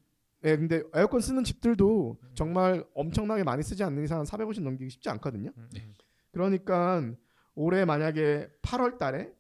예, 0.45 0.57
근데 0.57 0.83
에어컨 0.95 1.21
쓰는 1.21 1.45
집들도 1.45 2.19
정말 2.35 2.85
엄청나게 2.95 3.45
많이 3.45 3.63
쓰지 3.63 3.85
않는 3.85 4.03
이상 4.03 4.25
450 4.25 4.65
넘기기 4.65 4.91
쉽지 4.91 5.09
않거든요. 5.11 5.53
음, 5.57 5.69
네. 5.73 5.83
음. 5.87 5.95
그러니까 6.33 7.03
올해 7.55 7.85
만약에 7.85 8.49
8월 8.63 8.99
달에 8.99 9.31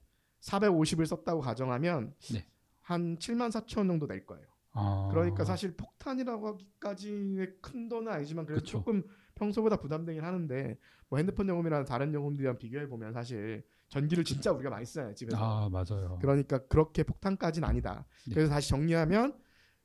450을 0.42 1.07
썼다고 1.07 1.40
가정하면 1.40 2.14
네. 2.33 2.47
한 2.83 3.16
7만 3.16 3.51
4천 3.51 3.79
원 3.79 3.88
정도 3.88 4.07
낼 4.07 4.27
거예요. 4.27 4.45
아. 4.72 5.08
그러니까 5.11 5.44
사실 5.44 5.76
폭탄이라고 5.76 6.48
하기까지의 6.48 7.56
큰 7.61 7.88
돈은 7.88 8.11
아니지만 8.11 8.46
그래도 8.46 8.61
그쵸. 8.61 8.78
조금 8.78 9.02
평소보다 9.35 9.76
부담되긴 9.76 10.22
하는데 10.24 10.78
뭐 11.08 11.18
핸드폰 11.18 11.48
요금이랑 11.48 11.85
다른 11.85 12.12
요금들이랑 12.14 12.58
비교해 12.58 12.88
보면 12.88 13.12
사실 13.12 13.64
전기를 13.88 14.24
진짜 14.24 14.50
우리가 14.50 14.70
많이 14.70 14.87
쓰잖아요 14.87 15.14
집에서. 15.14 15.37
아 15.38 15.68
맞아요. 15.68 16.18
그러니까 16.20 16.58
그렇게 16.66 17.02
폭탄까지는 17.02 17.68
아니다. 17.68 18.06
네. 18.26 18.35
그래서 18.35 18.50
다시 18.50 18.70
정리하면 18.70 19.35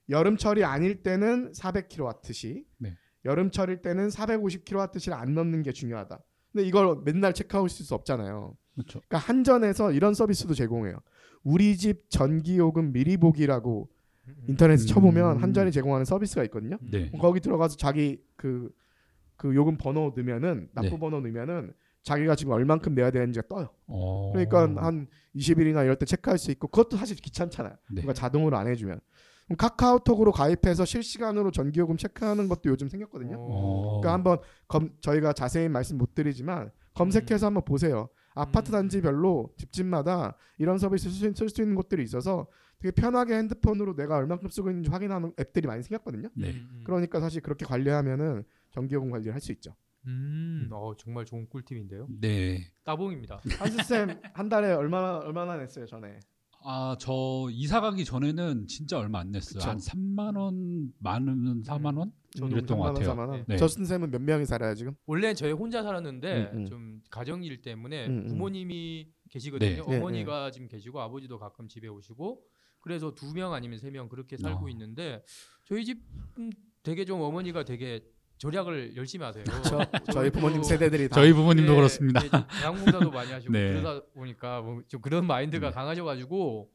여름철이 0.10 0.64
아닐 0.64 1.04
때는 1.04 1.52
400kWh, 1.52 2.66
네. 2.78 2.96
여름철일 3.26 3.82
때는 3.82 4.08
450kWh를 4.08 5.12
안 5.12 5.34
넘는 5.34 5.64
게 5.64 5.74
중요하다. 5.74 6.24
근데 6.54 6.66
이걸 6.66 7.02
맨날 7.04 7.34
체크하실 7.34 7.86
수 7.86 7.94
없잖아요. 7.94 8.56
그렇죠. 8.74 9.02
그러니까 9.08 9.18
한전에서 9.18 9.92
이런 9.92 10.14
서비스도 10.14 10.54
제공해요. 10.54 10.98
우리 11.44 11.76
집 11.78 12.10
전기 12.10 12.58
요금 12.58 12.94
미리 12.94 13.18
보기라고 13.18 13.90
음, 13.90 13.97
인터넷에 14.48 14.84
음. 14.84 14.88
쳐보면 14.88 15.38
한전이 15.38 15.72
제공하는 15.72 16.06
서비스가 16.06 16.44
있거든요. 16.46 16.78
네. 16.82 17.12
거기 17.20 17.40
들어가서 17.40 17.78
자기 17.78 18.22
그, 18.36 18.70
그 19.36 19.54
요금 19.56 19.78
번호 19.78 20.14
넣으면은 20.16 20.70
납부 20.74 20.92
네. 20.92 21.00
번호 21.00 21.20
넣으면은 21.22 21.74
자기가 22.04 22.36
지금 22.36 22.54
얼만큼 22.54 22.96
내야 22.96 23.12
되는지가 23.12 23.48
떠요. 23.48 23.70
어. 23.88 24.32
그러니까 24.32 24.62
한 24.84 25.08
20일이나 25.36 25.84
이럴 25.84 25.98
때 25.98 26.06
체크할 26.06 26.38
수 26.38 26.52
있고 26.52 26.68
그것도 26.68 26.98
사실 26.98 27.18
귀찮잖아요. 27.18 27.76
네. 27.92 28.02
누가 28.02 28.14
자동으로 28.14 28.58
안 28.58 28.68
해주면. 28.68 29.00
카카오톡으로 29.58 30.34
가입해서 30.34 30.84
실시간으로 30.84 31.52
전기요금 31.52 31.96
체크하는 31.96 32.50
것도 32.50 32.70
요즘 32.70 32.90
생겼거든요. 32.90 33.38
어. 33.40 34.02
그러니까 34.02 34.14
한번 34.14 34.40
검, 34.68 34.90
저희가 35.00 35.34
자세히 35.34 35.70
말씀 35.70 35.98
못 35.98 36.14
드리지만 36.14 36.72
검색해서 36.94 37.46
한번 37.46 37.64
보세요. 37.64 38.10
아파트 38.38 38.70
음. 38.70 38.74
단지별로 38.74 39.54
집집마다 39.58 40.38
이런 40.58 40.78
서비스 40.78 41.10
쓸 41.10 41.50
수 41.50 41.62
있는 41.62 41.76
곳들이 41.76 42.04
있어서 42.04 42.48
되게 42.80 42.92
편하게 42.92 43.36
핸드폰으로 43.38 43.96
내가 43.96 44.18
얼만큼 44.18 44.50
쓰고 44.50 44.70
있는지 44.70 44.90
확인하는 44.90 45.34
앱들이 45.40 45.68
많이 45.68 45.82
생겼거든요. 45.84 46.30
네. 46.36 46.52
음. 46.52 46.82
그러니까 46.86 47.20
사실 47.20 47.42
그렇게 47.42 47.66
관리하면은 47.66 48.44
전기요금 48.72 49.10
관리를 49.10 49.34
할 49.34 49.42
수 49.42 49.52
있죠. 49.54 49.76
음. 50.06 50.70
어, 50.72 50.96
정말 50.96 51.26
좋은 51.26 51.48
꿀팁인데요. 51.50 52.08
네. 52.22 52.72
따봉입니다. 52.84 53.42
한수 53.60 53.84
쌤한 53.84 54.48
달에 54.50 54.72
얼마나 54.74 55.18
얼마나 55.18 55.58
냈어요 55.58 55.86
전에? 55.86 56.20
아, 56.64 56.98
저 57.00 57.48
이사 57.52 57.80
가기 57.82 58.04
전에는 58.04 58.68
진짜 58.68 58.98
얼마 59.00 59.20
안 59.20 59.32
냈어요. 59.32 59.60
그쵸. 59.60 59.70
한 59.70 59.78
3만 59.78 60.38
원, 60.38 60.92
많으면 61.00 61.62
4만 61.64 61.98
원? 61.98 62.12
저도 62.36 62.48
이랬던 62.58 62.78
것 62.78 62.84
3만 62.84 62.86
원, 62.88 62.94
같아요. 62.96 63.14
4만 63.16 63.30
원. 63.30 63.46
네. 63.48 63.58
저스틴 63.58 63.86
쌤은 63.86 64.12
몇 64.12 64.22
명이 64.22 64.46
살아요 64.46 64.76
지금? 64.76 64.94
원래 65.06 65.34
저희 65.34 65.52
혼자 65.54 65.82
살았는데 65.84 66.52
음, 66.54 66.58
음. 66.60 66.66
좀 66.66 67.02
가정일 67.10 67.62
때문에 67.62 68.08
음, 68.08 68.18
음. 68.20 68.28
부모님이 68.28 69.08
계시거든요. 69.30 69.86
네. 69.88 69.98
어머니가 69.98 70.52
지금 70.52 70.68
계시고 70.68 71.00
아버지도 71.02 71.40
가끔 71.40 71.68
집에 71.68 71.88
오시고 71.88 72.42
그래서 72.82 73.14
두 73.14 73.34
명 73.34 73.54
아니면 73.54 73.78
세 73.80 73.90
명 73.92 74.08
그렇게 74.10 74.38
살고 74.38 74.66
어. 74.66 74.70
있는데 74.70 75.24
저희 75.66 75.86
집 75.86 76.02
음, 76.38 76.50
되게 76.84 77.06
좀 77.06 77.22
어머니가 77.22 77.64
되게 77.66 78.02
절약을 78.38 78.96
열심히 78.96 79.26
하세요. 79.26 79.44
저, 79.64 79.86
저희 80.12 80.30
부모님 80.30 80.58
또- 80.58 80.64
세대들이 80.64 81.10
다 81.10 81.16
저희 81.16 81.34
부모님도 81.34 81.72
예, 81.72 81.76
그렇습니다. 81.76 82.24
예, 82.24 82.30
대학봉사도 82.30 83.10
많이 83.12 83.32
하시고 83.32 83.52
네. 83.52 83.74
그러다 83.74 84.06
보니까 84.14 84.62
뭐 84.62 84.82
좀 84.88 85.02
그런 85.02 85.26
마인드가 85.26 85.70
네. 85.70 85.74
강하셔가지고 85.74 86.70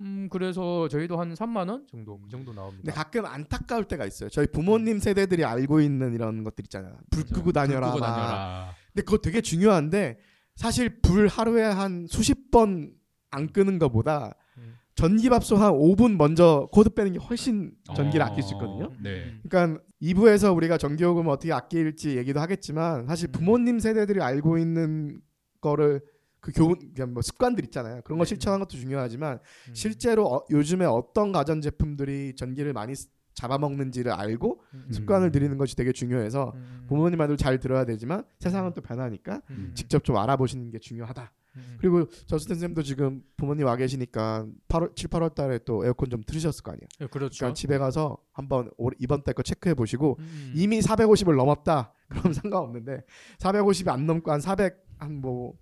음 0.00 0.28
그래서 0.30 0.86
저희도 0.88 1.18
한 1.18 1.34
3만 1.34 1.68
원 1.68 1.86
정도 1.90 2.20
그 2.20 2.28
정도 2.28 2.52
근데 2.52 2.60
나옵니다. 2.60 2.92
가끔 2.92 3.24
안타까울 3.26 3.84
때가 3.86 4.06
있어요. 4.06 4.28
저희 4.28 4.46
부모님 4.46 4.98
세대들이 5.00 5.44
알고 5.44 5.80
있는 5.80 6.14
이런 6.14 6.44
것들 6.44 6.64
있잖아요. 6.66 6.96
불 7.10 7.24
끄고 7.24 7.50
다녀라. 7.52 7.88
끄고 7.88 7.98
막. 8.00 8.06
다녀라. 8.14 8.74
근데 8.92 9.02
그거 9.04 9.18
되게 9.18 9.40
중요한데 9.40 10.18
사실 10.54 11.00
불 11.00 11.26
하루에 11.26 11.62
한 11.64 12.06
수십 12.08 12.50
번 12.50 12.96
안 13.30 13.46
끄는 13.52 13.78
것보다 13.78 14.32
음. 14.56 14.77
전기밥솥 14.98 15.60
한 15.60 15.72
5분 15.74 16.16
먼저 16.16 16.68
코드 16.72 16.90
빼는 16.90 17.12
게 17.12 17.18
훨씬 17.20 17.70
전기를 17.94 18.20
어, 18.20 18.26
아낄 18.26 18.42
수 18.42 18.54
있거든요. 18.54 18.90
네. 19.00 19.38
그러니까 19.48 19.80
2부에서 20.02 20.54
우리가 20.56 20.76
전기요금을 20.76 21.30
어떻게 21.30 21.52
아낄지 21.52 22.16
얘기도 22.16 22.40
하겠지만 22.40 23.06
사실 23.06 23.28
음. 23.28 23.32
부모님 23.32 23.78
세대들이 23.78 24.20
알고 24.20 24.58
있는 24.58 25.20
거를 25.60 26.00
그 26.40 26.50
교훈 26.52 26.76
그냥 26.94 27.12
뭐 27.14 27.22
습관들 27.22 27.64
있잖아요. 27.66 28.00
그런 28.02 28.18
거 28.18 28.24
네. 28.24 28.28
실천하는 28.28 28.64
것도 28.64 28.76
중요하지만 28.76 29.38
음. 29.68 29.74
실제로 29.74 30.26
어, 30.26 30.44
요즘에 30.50 30.84
어떤 30.84 31.30
가전 31.30 31.60
제품들이 31.60 32.34
전기를 32.34 32.72
많이 32.72 32.94
쓰- 32.96 33.08
잡아먹는지를 33.34 34.10
알고 34.10 34.60
음. 34.74 34.86
습관을 34.90 35.30
들이는 35.30 35.58
것이 35.58 35.76
되게 35.76 35.92
중요해서 35.92 36.52
음. 36.56 36.86
부모님 36.88 37.18
말도 37.18 37.36
잘 37.36 37.60
들어야 37.60 37.84
되지만 37.84 38.24
세상은 38.40 38.72
또 38.74 38.80
변하니까 38.80 39.42
음. 39.50 39.70
직접 39.76 40.02
좀 40.02 40.16
알아보시는 40.16 40.70
게 40.72 40.80
중요하다. 40.80 41.30
음. 41.58 41.76
그리고 41.80 42.06
저스틴 42.26 42.56
쌤도 42.56 42.82
지금 42.82 43.22
부모님 43.36 43.66
와 43.66 43.76
계시니까 43.76 44.46
8월 44.68 44.94
7, 44.96 45.10
8월 45.10 45.34
달에 45.34 45.58
또 45.64 45.84
에어컨 45.84 46.08
좀 46.10 46.22
틀으셨을 46.26 46.62
거 46.62 46.72
아니에요. 46.72 46.86
예, 47.02 47.06
그렇죠. 47.06 47.38
그러니까 47.38 47.54
집에 47.54 47.78
가서 47.78 48.16
한번 48.32 48.70
올- 48.76 48.94
이번 48.98 49.22
달 49.22 49.34
거 49.34 49.42
체크해 49.42 49.74
보시고 49.74 50.16
음. 50.20 50.52
이미 50.54 50.80
450을 50.80 51.36
넘었다. 51.36 51.92
그럼 52.08 52.32
상관없는데 52.32 53.02
450이 53.38 53.88
안 53.88 54.06
넘고 54.06 54.30
한 54.32 54.40
400 54.40 54.84
한 54.98 55.20
뭐 55.20 55.54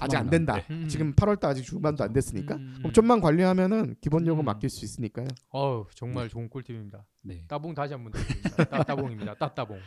아직 0.00 0.16
안 0.16 0.30
된다. 0.30 0.54
네. 0.56 0.64
음. 0.70 0.88
지금 0.88 1.12
8월 1.14 1.38
달 1.38 1.50
아직 1.50 1.62
중반도 1.64 2.02
안 2.02 2.14
됐으니까 2.14 2.56
음. 2.56 2.74
그럼 2.78 2.92
좀만 2.94 3.20
관리하면은 3.20 3.94
기본 4.00 4.26
요금 4.26 4.42
음. 4.42 4.46
맡길 4.46 4.70
수 4.70 4.86
있으니까요. 4.86 5.26
어우 5.50 5.84
정말 5.94 6.30
좋은 6.30 6.48
꿀팁입니다. 6.48 7.04
네. 7.24 7.44
따봉 7.46 7.74
다시 7.74 7.92
한번 7.92 8.10
드립니다. 8.12 8.64
따 8.64 8.82
따봉입니다. 8.84 9.34
따 9.34 9.52
따봉. 9.54 9.78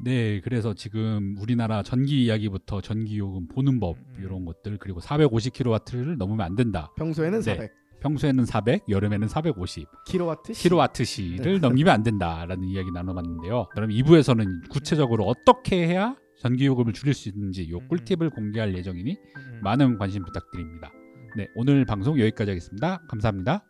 네, 0.00 0.40
그래서 0.40 0.74
지금 0.74 1.36
우리나라 1.38 1.82
전기 1.82 2.24
이야기부터 2.24 2.80
전기 2.80 3.18
요금 3.18 3.46
보는 3.48 3.80
법 3.80 3.96
음. 3.96 4.22
이런 4.22 4.44
것들 4.44 4.78
그리고 4.78 5.00
450kW를 5.00 6.16
넘으면 6.16 6.44
안 6.44 6.56
된다. 6.56 6.90
평소에는 6.96 7.40
네. 7.40 7.54
400 7.54 7.72
평소에는 8.00 8.44
400, 8.44 8.82
여름에는 8.88 9.28
450 9.28 9.88
킬로와트 10.06 10.52
시. 10.52 10.62
킬로와트시를 10.64 11.60
넘기면 11.60 11.94
안 11.94 12.02
된다라는 12.02 12.68
이야기 12.68 12.90
나눠봤는데요. 12.92 13.68
그럼 13.74 13.88
2부에서는 13.88 14.68
구체적으로 14.68 15.24
어떻게 15.24 15.86
해야 15.86 16.14
전기 16.38 16.66
요금을 16.66 16.92
줄일 16.92 17.14
수 17.14 17.30
있는지 17.30 17.70
요 17.70 17.78
음. 17.78 17.88
꿀팁을 17.88 18.28
공개할 18.30 18.76
예정이니 18.76 19.16
음. 19.36 19.60
많은 19.62 19.96
관심 19.96 20.22
부탁드립니다. 20.22 20.92
네, 21.36 21.48
오늘 21.54 21.86
방송 21.86 22.20
여기까지 22.20 22.50
하겠습니다. 22.50 23.00
감사합니다. 23.08 23.64